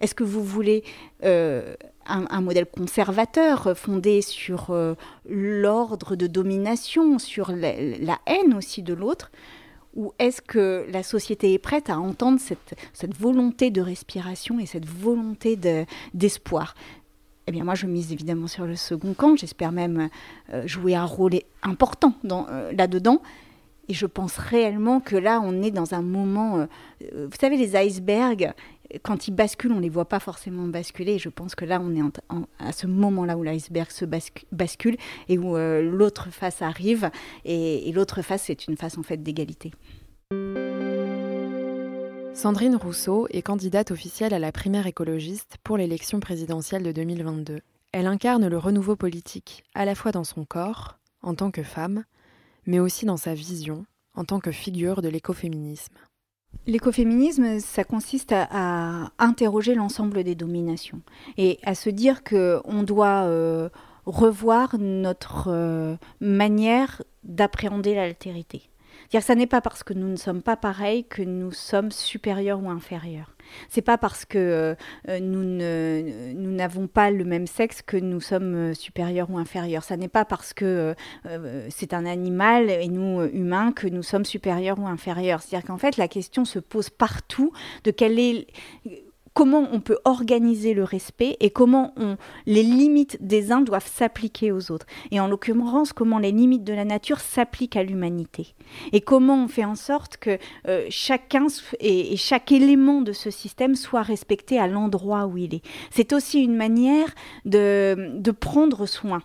Est-ce 0.00 0.14
que 0.14 0.24
vous 0.24 0.42
voulez 0.42 0.84
euh, 1.22 1.74
un, 2.06 2.40
modèle 2.40 2.66
conservateur 2.66 3.76
fondé 3.76 4.22
sur 4.22 4.70
euh, 4.70 4.94
l'ordre 5.28 6.16
de 6.16 6.26
domination, 6.26 7.18
sur 7.18 7.52
la 7.52 8.18
haine 8.26 8.54
aussi 8.54 8.82
de 8.82 8.94
l'autre? 8.94 9.30
Ou 9.94 10.14
est-ce 10.18 10.40
que 10.40 10.86
la 10.90 11.02
société 11.02 11.52
est 11.52 11.58
prête 11.58 11.90
à 11.90 11.98
entendre 11.98 12.40
cette 12.40 13.18
volonté 13.18 13.70
de 13.70 13.82
respiration 13.82 14.58
et 14.58 14.64
cette 14.64 14.86
volonté 14.86 15.58
d'espoir? 16.14 16.74
Eh 17.46 17.52
bien, 17.52 17.64
moi, 17.64 17.74
je 17.74 17.86
mise 17.86 18.12
évidemment 18.12 18.46
sur 18.46 18.66
le 18.66 18.76
second 18.76 19.14
camp. 19.14 19.36
J'espère 19.36 19.72
même 19.72 20.08
euh, 20.52 20.66
jouer 20.66 20.94
un 20.94 21.04
rôle 21.04 21.32
important 21.62 22.14
euh, 22.24 22.72
là-dedans. 22.72 23.20
Et 23.88 23.94
je 23.94 24.06
pense 24.06 24.36
réellement 24.36 25.00
que 25.00 25.16
là, 25.16 25.40
on 25.42 25.60
est 25.60 25.72
dans 25.72 25.94
un 25.94 26.02
moment. 26.02 26.58
Euh, 26.58 27.26
vous 27.26 27.36
savez, 27.40 27.56
les 27.56 27.74
icebergs, 27.74 28.52
quand 29.02 29.26
ils 29.26 29.32
basculent, 29.32 29.72
on 29.72 29.76
ne 29.76 29.82
les 29.82 29.88
voit 29.88 30.08
pas 30.08 30.20
forcément 30.20 30.68
basculer. 30.68 31.14
Et 31.14 31.18
je 31.18 31.30
pense 31.30 31.56
que 31.56 31.64
là, 31.64 31.82
on 31.82 31.92
est 31.96 32.20
à 32.60 32.72
ce 32.72 32.86
moment-là 32.86 33.36
où 33.36 33.42
l'iceberg 33.42 33.90
se 33.90 34.04
bascule 34.52 34.96
et 35.28 35.36
où 35.36 35.56
l'autre 35.56 36.28
face 36.30 36.62
arrive. 36.62 37.10
Et, 37.44 37.90
l'autre 37.92 38.22
face, 38.22 38.44
c'est 38.44 38.68
une 38.68 38.76
face 38.76 38.98
en 38.98 39.02
fait 39.02 39.20
d'égalité. 39.20 39.72
Sandrine 42.34 42.76
Rousseau 42.76 43.28
est 43.30 43.42
candidate 43.42 43.90
officielle 43.90 44.32
à 44.32 44.38
la 44.38 44.52
primaire 44.52 44.86
écologiste 44.86 45.58
pour 45.62 45.76
l'élection 45.76 46.18
présidentielle 46.18 46.82
de 46.82 46.90
2022. 46.90 47.60
Elle 47.92 48.06
incarne 48.06 48.48
le 48.48 48.58
renouveau 48.58 48.96
politique, 48.96 49.64
à 49.74 49.84
la 49.84 49.94
fois 49.94 50.12
dans 50.12 50.24
son 50.24 50.44
corps, 50.46 50.98
en 51.20 51.34
tant 51.34 51.50
que 51.50 51.62
femme, 51.62 52.04
mais 52.66 52.80
aussi 52.80 53.04
dans 53.04 53.18
sa 53.18 53.34
vision, 53.34 53.84
en 54.14 54.24
tant 54.24 54.40
que 54.40 54.50
figure 54.50 55.02
de 55.02 55.08
l'écoféminisme. 55.08 55.94
L'écoféminisme, 56.66 57.60
ça 57.60 57.84
consiste 57.84 58.32
à, 58.32 59.10
interroger 59.18 59.74
l'ensemble 59.74 60.24
des 60.24 60.34
dominations 60.34 61.02
et 61.36 61.58
à 61.64 61.74
se 61.74 61.90
dire 61.90 62.24
qu'on 62.24 62.82
doit 62.82 63.24
euh, 63.24 63.68
revoir 64.06 64.78
notre 64.78 65.48
euh, 65.48 65.96
manière 66.20 67.02
d'appréhender 67.24 67.94
l'altérité. 67.94 68.71
C'est-à-dire 69.12 69.26
que 69.26 69.32
ça 69.32 69.34
n'est 69.34 69.46
pas 69.46 69.60
parce 69.60 69.82
que 69.82 69.92
nous 69.92 70.08
ne 70.08 70.16
sommes 70.16 70.40
pas 70.40 70.56
pareils 70.56 71.04
que 71.04 71.20
nous 71.20 71.52
sommes 71.52 71.90
supérieurs 71.90 72.62
ou 72.62 72.70
inférieurs. 72.70 73.36
C'est 73.68 73.82
pas 73.82 73.98
parce 73.98 74.24
que 74.24 74.74
euh, 75.06 75.20
nous 75.20 75.44
ne, 75.44 76.32
nous 76.32 76.50
n'avons 76.50 76.86
pas 76.86 77.10
le 77.10 77.26
même 77.26 77.46
sexe 77.46 77.82
que 77.82 77.98
nous 77.98 78.22
sommes 78.22 78.54
euh, 78.54 78.72
supérieurs 78.72 79.28
ou 79.30 79.36
inférieurs. 79.36 79.84
Ça 79.84 79.98
n'est 79.98 80.08
pas 80.08 80.24
parce 80.24 80.54
que 80.54 80.94
euh, 81.26 81.68
c'est 81.68 81.92
un 81.92 82.06
animal 82.06 82.70
et 82.70 82.88
nous 82.88 83.22
humains 83.24 83.72
que 83.72 83.86
nous 83.86 84.02
sommes 84.02 84.24
supérieurs 84.24 84.78
ou 84.78 84.86
inférieurs. 84.86 85.42
C'est-à-dire 85.42 85.66
qu'en 85.66 85.76
fait 85.76 85.98
la 85.98 86.08
question 86.08 86.46
se 86.46 86.58
pose 86.58 86.88
partout 86.88 87.52
de 87.84 87.90
quelle 87.90 88.18
est 88.18 88.46
comment 89.34 89.66
on 89.72 89.80
peut 89.80 89.98
organiser 90.04 90.74
le 90.74 90.84
respect 90.84 91.36
et 91.40 91.50
comment 91.50 91.94
les 92.46 92.62
limites 92.62 93.18
des 93.20 93.52
uns 93.52 93.60
doivent 93.60 93.90
s'appliquer 93.90 94.52
aux 94.52 94.70
autres. 94.70 94.86
Et 95.10 95.20
en 95.20 95.28
l'occurrence, 95.28 95.92
comment 95.92 96.18
les 96.18 96.32
limites 96.32 96.64
de 96.64 96.72
la 96.72 96.84
nature 96.84 97.20
s'appliquent 97.20 97.76
à 97.76 97.82
l'humanité. 97.82 98.54
Et 98.92 99.00
comment 99.00 99.44
on 99.44 99.48
fait 99.48 99.64
en 99.64 99.74
sorte 99.74 100.16
que 100.16 100.38
euh, 100.68 100.86
chacun 100.90 101.46
et, 101.80 102.16
chaque 102.16 102.52
élément 102.52 103.00
de 103.00 103.12
ce 103.12 103.30
système 103.30 103.74
soit 103.74 104.02
respecté 104.02 104.58
à 104.58 104.66
l'endroit 104.66 105.26
où 105.26 105.36
il 105.36 105.54
est. 105.54 105.62
C'est 105.90 106.12
aussi 106.12 106.42
une 106.42 106.56
manière 106.56 107.08
de 107.44 108.30
prendre 108.30 108.86
soin 108.86 109.22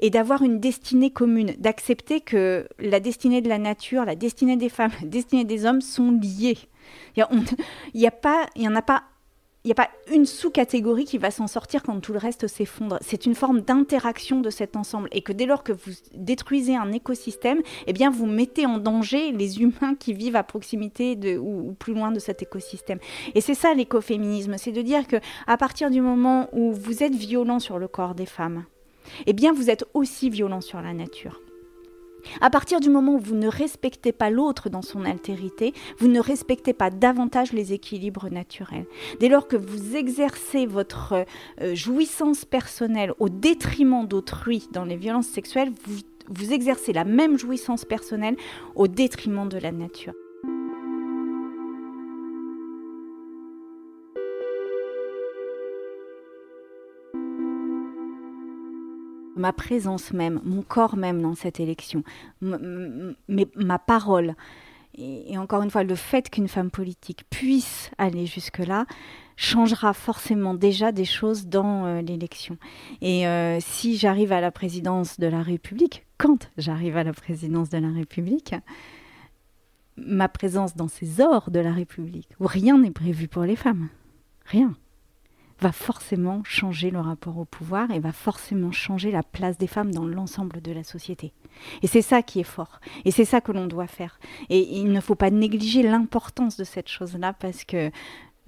et 0.00 0.10
d'avoir 0.10 0.42
une 0.42 0.60
destinée 0.60 1.10
commune, 1.10 1.54
d'accepter 1.58 2.20
que 2.20 2.68
la 2.78 3.00
destinée 3.00 3.40
de 3.40 3.48
la 3.48 3.58
nature, 3.58 4.04
la 4.04 4.16
destinée 4.16 4.56
des 4.56 4.68
femmes, 4.68 4.92
la 5.02 5.08
destinée 5.08 5.44
des 5.44 5.66
hommes 5.66 5.80
sont 5.80 6.12
liées. 6.12 6.58
Il 7.16 7.24
n'y 7.94 8.06
a, 8.06 8.10
pas, 8.10 8.46
il 8.56 8.68
en 8.68 8.74
a 8.74 8.82
pas 8.82 9.04
il 9.64 9.68
n'y 9.68 9.72
a 9.72 9.76
pas 9.76 9.90
une 10.12 10.26
sous-catégorie 10.26 11.04
qui 11.04 11.18
va 11.18 11.30
s'en 11.30 11.46
sortir 11.46 11.84
quand 11.84 12.00
tout 12.00 12.12
le 12.12 12.18
reste 12.18 12.48
s'effondre. 12.48 12.98
C'est 13.00 13.26
une 13.26 13.36
forme 13.36 13.60
d'interaction 13.60 14.40
de 14.40 14.50
cet 14.50 14.74
ensemble. 14.74 15.08
Et 15.12 15.22
que 15.22 15.32
dès 15.32 15.46
lors 15.46 15.62
que 15.62 15.72
vous 15.72 15.92
détruisez 16.14 16.74
un 16.74 16.90
écosystème, 16.90 17.60
eh 17.86 17.92
bien, 17.92 18.10
vous 18.10 18.26
mettez 18.26 18.66
en 18.66 18.78
danger 18.78 19.30
les 19.30 19.62
humains 19.62 19.94
qui 19.98 20.14
vivent 20.14 20.34
à 20.34 20.42
proximité 20.42 21.14
de, 21.14 21.38
ou, 21.38 21.76
plus 21.78 21.94
loin 21.94 22.10
de 22.10 22.18
cet 22.18 22.42
écosystème. 22.42 22.98
Et 23.36 23.40
c'est 23.40 23.54
ça 23.54 23.72
l'écoféminisme. 23.72 24.58
C'est 24.58 24.72
de 24.72 24.82
dire 24.82 25.06
que 25.06 25.16
à 25.46 25.56
partir 25.56 25.90
du 25.90 26.00
moment 26.00 26.48
où 26.52 26.72
vous 26.72 27.04
êtes 27.04 27.14
violent 27.14 27.60
sur 27.60 27.78
le 27.78 27.86
corps 27.86 28.16
des 28.16 28.26
femmes, 28.26 28.64
eh 29.26 29.32
bien, 29.32 29.52
vous 29.52 29.70
êtes 29.70 29.84
aussi 29.94 30.28
violent 30.28 30.60
sur 30.60 30.80
la 30.82 30.92
nature. 30.92 31.40
À 32.40 32.50
partir 32.50 32.80
du 32.80 32.90
moment 32.90 33.14
où 33.14 33.18
vous 33.18 33.34
ne 33.34 33.48
respectez 33.48 34.12
pas 34.12 34.30
l'autre 34.30 34.70
dans 34.70 34.82
son 34.82 35.04
altérité, 35.04 35.74
vous 35.98 36.08
ne 36.08 36.20
respectez 36.20 36.72
pas 36.72 36.90
davantage 36.90 37.52
les 37.52 37.72
équilibres 37.72 38.30
naturels. 38.30 38.86
Dès 39.20 39.28
lors 39.28 39.48
que 39.48 39.56
vous 39.56 39.96
exercez 39.96 40.66
votre 40.66 41.24
euh, 41.60 41.74
jouissance 41.74 42.44
personnelle 42.44 43.12
au 43.18 43.28
détriment 43.28 44.06
d'autrui 44.06 44.68
dans 44.72 44.84
les 44.84 44.96
violences 44.96 45.28
sexuelles, 45.28 45.72
vous 46.28 46.52
exercez 46.52 46.92
la 46.92 47.04
même 47.04 47.38
jouissance 47.38 47.84
personnelle 47.84 48.36
au 48.74 48.88
détriment 48.88 49.48
de 49.48 49.58
la 49.58 49.72
nature. 49.72 50.14
Ma 59.42 59.52
présence 59.52 60.12
même, 60.12 60.40
mon 60.44 60.62
corps 60.62 60.96
même 60.96 61.20
dans 61.20 61.34
cette 61.34 61.58
élection, 61.58 62.04
ma 62.40 63.78
parole. 63.78 64.36
Et, 64.96 65.36
encore 65.36 65.62
une 65.62 65.70
fois, 65.70 65.82
le 65.82 65.96
fait 65.96 66.30
qu'une 66.30 66.48
femme 66.48 66.70
politique 66.70 67.24
puisse 67.28 67.90
aller 67.98 68.26
jusque-là 68.26 68.86
changera 69.36 69.94
forcément 69.94 70.54
déjà 70.54 70.92
des 70.92 71.06
choses 71.06 71.46
dans 71.46 71.86
euh, 71.86 72.02
l'élection. 72.02 72.56
Et 73.00 73.26
euh, 73.26 73.58
si 73.60 73.96
j'arrive 73.96 74.30
à 74.30 74.40
la 74.40 74.52
présidence 74.52 75.18
de 75.18 75.26
la 75.26 75.42
République, 75.42 76.06
quand 76.18 76.50
j'arrive 76.58 76.96
à 76.96 77.02
la 77.02 77.12
présidence 77.12 77.68
de 77.70 77.78
la 77.78 77.90
République, 77.90 78.54
ma 79.96 80.28
présence 80.28 80.76
dans 80.76 80.86
ces 80.86 81.20
ors 81.20 81.50
de 81.50 81.58
la 81.58 81.72
République, 81.72 82.28
où 82.38 82.46
rien 82.46 82.78
n'est 82.78 82.92
prévu 82.92 83.26
pour 83.26 83.42
les 83.42 83.56
femmes, 83.56 83.88
rien, 84.44 84.76
va 85.62 85.72
forcément 85.72 86.42
changer 86.44 86.90
le 86.90 87.00
rapport 87.00 87.38
au 87.38 87.44
pouvoir 87.44 87.90
et 87.90 88.00
va 88.00 88.12
forcément 88.12 88.72
changer 88.72 89.10
la 89.10 89.22
place 89.22 89.56
des 89.56 89.66
femmes 89.66 89.92
dans 89.92 90.04
l'ensemble 90.04 90.60
de 90.60 90.72
la 90.72 90.84
société. 90.84 91.32
Et 91.82 91.86
c'est 91.86 92.02
ça 92.02 92.22
qui 92.22 92.40
est 92.40 92.44
fort. 92.44 92.80
Et 93.04 93.10
c'est 93.10 93.24
ça 93.24 93.40
que 93.40 93.52
l'on 93.52 93.66
doit 93.66 93.86
faire. 93.86 94.18
Et 94.50 94.60
il 94.78 94.92
ne 94.92 95.00
faut 95.00 95.14
pas 95.14 95.30
négliger 95.30 95.82
l'importance 95.82 96.56
de 96.56 96.64
cette 96.64 96.88
chose-là 96.88 97.32
parce 97.32 97.64
que 97.64 97.90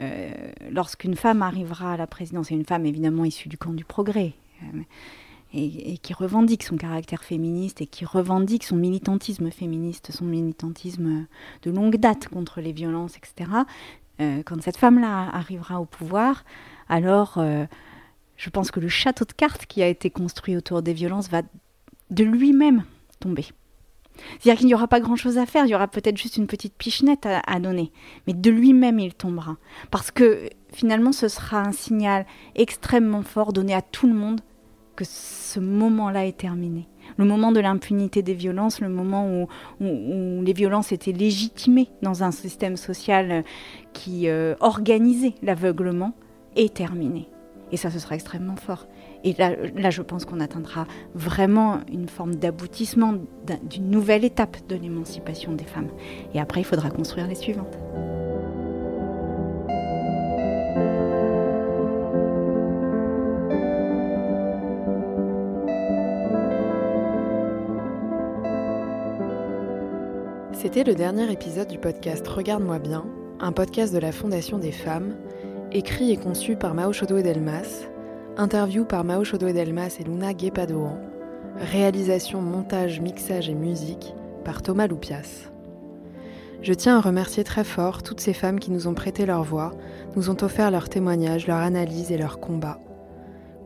euh, 0.01 0.33
lorsqu'une 0.71 1.15
femme 1.15 1.43
arrivera 1.43 1.93
à 1.93 1.97
la 1.97 2.07
présidence, 2.07 2.51
et 2.51 2.55
une 2.55 2.65
femme 2.65 2.85
évidemment 2.85 3.25
issue 3.25 3.49
du 3.49 3.57
camp 3.57 3.73
du 3.73 3.85
progrès, 3.85 4.33
euh, 4.63 4.81
et, 5.53 5.99
qui 5.99 6.13
revendique 6.15 6.65
son 6.65 6.77
caractère 6.77 7.23
féministe 7.23 7.81
et 7.81 7.87
qui 7.87 8.05
revendique 8.05 8.65
son 8.65 8.75
militantisme 8.75 9.53
féministe, 9.53 10.11
son 10.11 10.25
militantisme 10.25 11.27
de 11.63 11.71
longue 11.71 11.97
date 11.97 12.27
contre 12.29 12.61
les 12.61 12.73
violences, 12.73 13.17
etc., 13.17 13.51
euh, 14.21 14.43
quand 14.45 14.63
cette 14.63 14.77
femme-là 14.77 15.29
arrivera 15.33 15.81
au 15.81 15.87
pouvoir, 15.87 16.45
alors 16.89 17.35
euh, 17.39 17.65
je 18.37 18.51
pense 18.51 18.71
que 18.71 18.81
le 18.81 18.89
château 18.89 19.25
de 19.25 19.33
cartes 19.33 19.67
qui 19.67 19.83
a 19.83 19.89
été 19.89 20.11
construit 20.11 20.57
autour 20.57 20.83
des 20.83 20.93
violences 20.93 21.29
va 21.29 21.43
de 22.11 22.25
lui-même 22.25 22.85
tomber. 23.21 23.47
C'est-à-dire 24.39 24.59
qu'il 24.59 24.67
n'y 24.69 24.75
aura 24.75 24.87
pas 24.87 25.01
grand-chose 25.01 25.39
à 25.39 25.47
faire, 25.47 25.65
il 25.67 25.71
y 25.71 25.75
aura 25.75 25.89
peut-être 25.89 26.17
juste 26.17 26.37
une 26.37 26.47
petite 26.47 26.75
pichenette 26.77 27.27
à, 27.27 27.59
donner, 27.59 27.91
mais 28.27 28.33
de 28.33 28.51
lui-même 28.51 29.01
il 29.01 29.15
tombera. 29.15 29.57
Parce 29.91 30.11
que 30.11 30.49
finalement 30.73 31.13
ce 31.13 31.29
sera 31.29 31.61
un 31.61 31.73
signal 31.73 32.27
extrêmement 32.55 33.23
fort 33.23 33.53
donné 33.53 33.75
à 33.75 33.83
tout 33.83 34.07
le 34.07 34.15
monde 34.15 34.41
que 34.95 35.05
ce 35.05 35.59
moment-là 35.59 36.27
est 36.27 36.39
terminé. 36.39 36.89
Le 37.17 37.25
moment 37.25 37.53
de 37.53 37.61
l'impunité 37.61 38.23
des 38.23 38.35
violences, 38.35 38.81
le 38.81 38.89
moment 38.89 39.29
où, 39.29 39.49
les 39.81 40.53
violences 40.53 40.93
étaient 40.93 41.13
légitimées 41.13 41.89
dans 42.03 42.23
un 42.23 42.31
système 42.31 42.77
social 42.77 43.45
qui 43.93 44.29
euh, 44.29 44.55
organisait 44.61 45.35
l'aveuglement, 45.43 46.15
est 46.57 46.75
terminé. 46.75 47.29
Et 47.73 47.77
ça, 47.77 47.91
ce 47.91 47.99
sera 47.99 48.15
extrêmement 48.15 48.57
fort. 48.57 48.87
Et 49.25 49.33
là, 49.35 49.51
là 49.75 49.91
je 49.91 50.03
pense 50.03 50.25
qu'on 50.25 50.41
atteindra 50.41 50.87
vraiment 51.15 51.81
une 51.93 52.09
forme 52.09 52.37
d'aboutissement 52.37 53.15
d'une 53.69 53.91
nouvelle 53.91 54.25
étape 54.25 54.57
de 54.69 54.77
l'émancipation 54.77 55.53
des 55.53 55.65
femmes. 55.65 55.91
Et 56.35 56.41
après, 56.41 56.61
il 56.61 56.65
faudra 56.65 56.91
construire 56.91 57.27
les 57.27 57.35
suivantes. 57.35 57.77
C'était 70.65 70.85
le 70.85 70.95
dernier 70.95 71.31
épisode 71.31 71.69
du 71.69 71.79
podcast 71.79 72.27
Regarde-moi 72.27 72.79
bien, 72.79 73.05
un 73.39 73.53
podcast 73.53 73.93
de 73.93 73.99
la 73.99 74.13
Fondation 74.13 74.59
des 74.59 74.73
femmes, 74.73 75.15
écrit 75.75 76.13
et 76.13 76.17
conçu 76.17 76.55
par 76.55 76.73
Mao 76.73 76.93
Chodo 76.93 77.17
et 77.17 77.25
Delmas, 77.25 77.89
interview 78.37 78.85
par 78.85 79.03
Mao 79.03 79.25
Chodo 79.25 79.49
et 79.49 79.53
Delmas 79.53 79.97
et 79.99 80.05
Luna 80.05 80.33
Guépadoan, 80.33 81.01
réalisation, 81.57 82.41
montage, 82.41 83.01
mixage 83.01 83.51
et 83.51 83.55
musique 83.55 84.15
par 84.45 84.63
Thomas 84.63 84.87
Loupias. 84.87 85.51
Je 86.63 86.73
tiens 86.73 86.99
à 86.99 87.01
remercier 87.01 87.43
très 87.43 87.65
fort 87.65 88.05
toutes 88.05 88.21
ces 88.21 88.33
femmes 88.33 88.61
qui 88.61 88.71
nous 88.71 88.87
ont 88.87 88.95
prêté 88.95 89.27
leur 89.27 89.43
voix, 89.43 89.73
nous 90.15 90.31
ont 90.31 90.37
offert 90.43 90.71
leurs 90.71 90.89
témoignages, 90.89 91.49
leur 91.49 91.59
analyse 91.59 92.13
et 92.13 92.19
leurs 92.19 92.39
combats. 92.39 92.79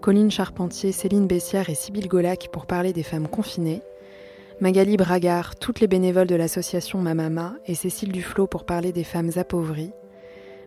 Colline 0.01 0.31
Charpentier, 0.31 0.93
Céline 0.93 1.27
Bessière 1.27 1.69
et 1.69 1.75
Sybille 1.75 2.09
Golac 2.09 2.49
pour 2.51 2.65
parler 2.65 2.95
des 2.95 3.03
femmes 3.03 3.29
confinées, 3.29 3.83
Magali 4.61 4.97
Bragard, 4.97 5.57
toutes 5.57 5.81
les 5.81 5.87
bénévoles 5.87 6.27
de 6.27 6.35
l'association 6.35 7.01
Mamama 7.01 7.53
et 7.67 7.75
Cécile 7.75 8.13
Duflot 8.13 8.47
pour 8.47 8.65
parler 8.65 8.93
des 8.93 9.05
femmes 9.05 9.31
appauvries, 9.37 9.93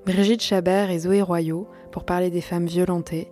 Brigitte 0.06 0.42
Chabert 0.42 0.90
et 0.90 0.98
Zoé 0.98 1.22
Royaux 1.22 1.68
pour 1.92 2.06
parler 2.06 2.32
des 2.32 2.42
femmes 2.42 2.66
violentées, 2.66 3.28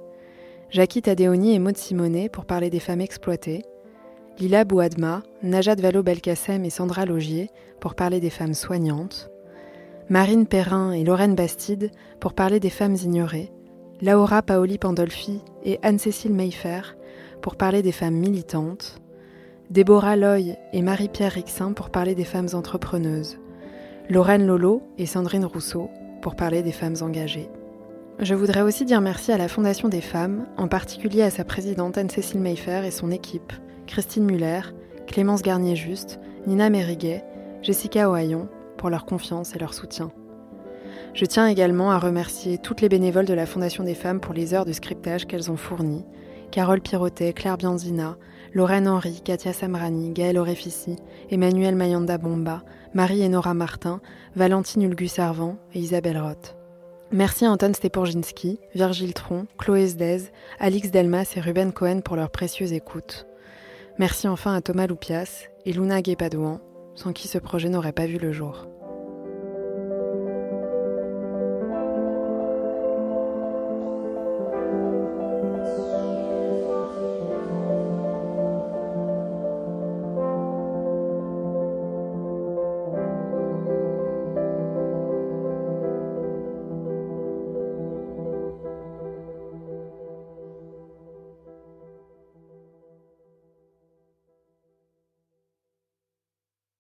Jackie 0.70 1.02
Tadeoni 1.02 1.56
et 1.56 1.60
Maud 1.60 1.76
Simonet 1.76 2.30
pour 2.30 2.46
parler 2.46 2.70
des 2.70 2.80
femmes 2.80 3.02
exploitées, 3.02 3.66
Lila 4.38 4.66
Bouadma, 4.66 5.24
Najat 5.42 5.76
Vallaud-Belkacem 5.76 6.64
et 6.64 6.70
Sandra 6.70 7.08
Logier 7.08 7.50
pour 7.80 7.96
parler 7.96 8.20
des 8.20 8.30
femmes 8.30 8.54
soignantes, 8.54 9.32
Marine 10.10 10.46
Perrin 10.46 10.92
et 10.92 11.04
Lorraine 11.04 11.34
Bastide 11.34 11.90
pour 12.20 12.34
parler 12.34 12.60
des 12.60 12.70
femmes 12.70 12.98
ignorées, 13.04 13.52
Laura 14.04 14.44
Paoli 14.44 14.78
Pandolfi 14.78 15.42
et 15.64 15.80
Anne-Cécile 15.82 16.36
Mayfair 16.36 16.98
pour 17.42 17.56
parler 17.56 17.82
des 17.82 17.92
femmes 17.92 18.14
militantes, 18.14 19.02
Déborah 19.72 20.16
Loy 20.16 20.56
et 20.72 20.84
Marie-Pierre 20.84 21.32
Rixin 21.32 21.74
pour 21.74 21.90
parler 21.90 22.14
des 22.14 22.26
femmes 22.26 22.50
entrepreneuses, 22.54 23.40
Lorraine 24.08 24.46
Lolo 24.46 24.84
et 25.00 25.08
Sandrine 25.08 25.46
Rousseau 25.46 25.90
pour 26.22 26.36
parler 26.36 26.64
des 26.64 26.72
femmes 26.72 26.96
engagées. 27.02 27.50
Je 28.20 28.36
voudrais 28.36 28.62
aussi 28.62 28.84
dire 28.84 29.00
merci 29.00 29.32
à 29.32 29.38
la 29.38 29.48
Fondation 29.48 29.88
des 29.88 30.02
femmes, 30.02 30.46
en 30.58 30.68
particulier 30.68 31.22
à 31.22 31.30
sa 31.30 31.46
présidente 31.46 31.98
Anne-Cécile 31.98 32.42
Mayfair 32.42 32.84
et 32.84 32.92
son 32.92 33.12
équipe, 33.12 33.54
Christine 33.88 34.26
Muller, 34.26 34.62
Clémence 35.08 35.42
Garnier-Juste, 35.42 36.20
Nina 36.46 36.70
Mériguet, 36.70 37.24
Jessica 37.62 38.10
Ohaillon, 38.10 38.50
pour 38.78 38.90
leur 38.90 39.06
confiance 39.06 39.56
et 39.56 39.60
leur 39.60 39.74
soutien. 39.74 40.12
Je 41.14 41.26
tiens 41.26 41.48
également 41.48 41.92
à 41.92 41.98
remercier 41.98 42.58
toutes 42.58 42.82
les 42.82 42.90
bénévoles 42.90 43.26
de 43.26 43.34
la 43.34 43.46
Fondation 43.46 43.84
des 43.84 43.96
femmes 43.96 44.20
pour 44.20 44.34
les 44.34 44.54
heures 44.54 44.66
de 44.66 44.74
scriptage 44.74 45.26
qu'elles 45.26 45.50
ont 45.50 45.58
fournies, 45.58 46.06
Carole 46.52 46.82
Pirotet, 46.82 47.34
Claire 47.34 47.58
Bianzina, 47.58 48.18
Lorraine 48.54 48.88
Henry, 48.88 49.22
Katia 49.24 49.54
Samrani, 49.54 50.12
Gaëlle 50.12 50.38
Orefici, 50.38 50.96
Emmanuel 51.30 51.76
Mayanda 51.76 52.18
Bomba, 52.18 52.64
Marie 52.94 53.22
et 53.22 53.30
Nora 53.30 53.54
Martin, 53.54 54.02
Valentine 54.36 54.82
Ulgus 54.82 55.12
Servant 55.12 55.58
et 55.74 55.80
Isabelle 55.80 56.18
Roth. 56.18 56.56
Merci 57.12 57.46
à 57.46 57.52
Anton 57.52 57.72
Steporginski, 57.74 58.60
Virgile 58.74 59.14
Tron, 59.14 59.46
Chloé 59.58 59.88
Sdez, 59.88 60.32
Alix 60.60 60.90
Delmas 60.90 61.34
et 61.36 61.40
Ruben 61.40 61.72
Cohen 61.72 62.02
pour 62.02 62.16
leur 62.16 62.32
précieuse 62.32 62.74
écoute. 62.74 63.28
Merci 64.00 64.28
enfin 64.28 64.56
à 64.56 64.62
Thomas 64.62 64.88
Loupias 64.88 65.50
et 65.66 65.74
Luna 65.74 66.02
Guépadouan, 66.02 66.62
sans 66.96 67.14
qui 67.14 67.28
ce 67.28 67.38
projet 67.38 67.70
n'aurait 67.70 67.92
pas 67.92 68.08
vu 68.08 68.18
le 68.18 68.32
jour. 68.32 68.68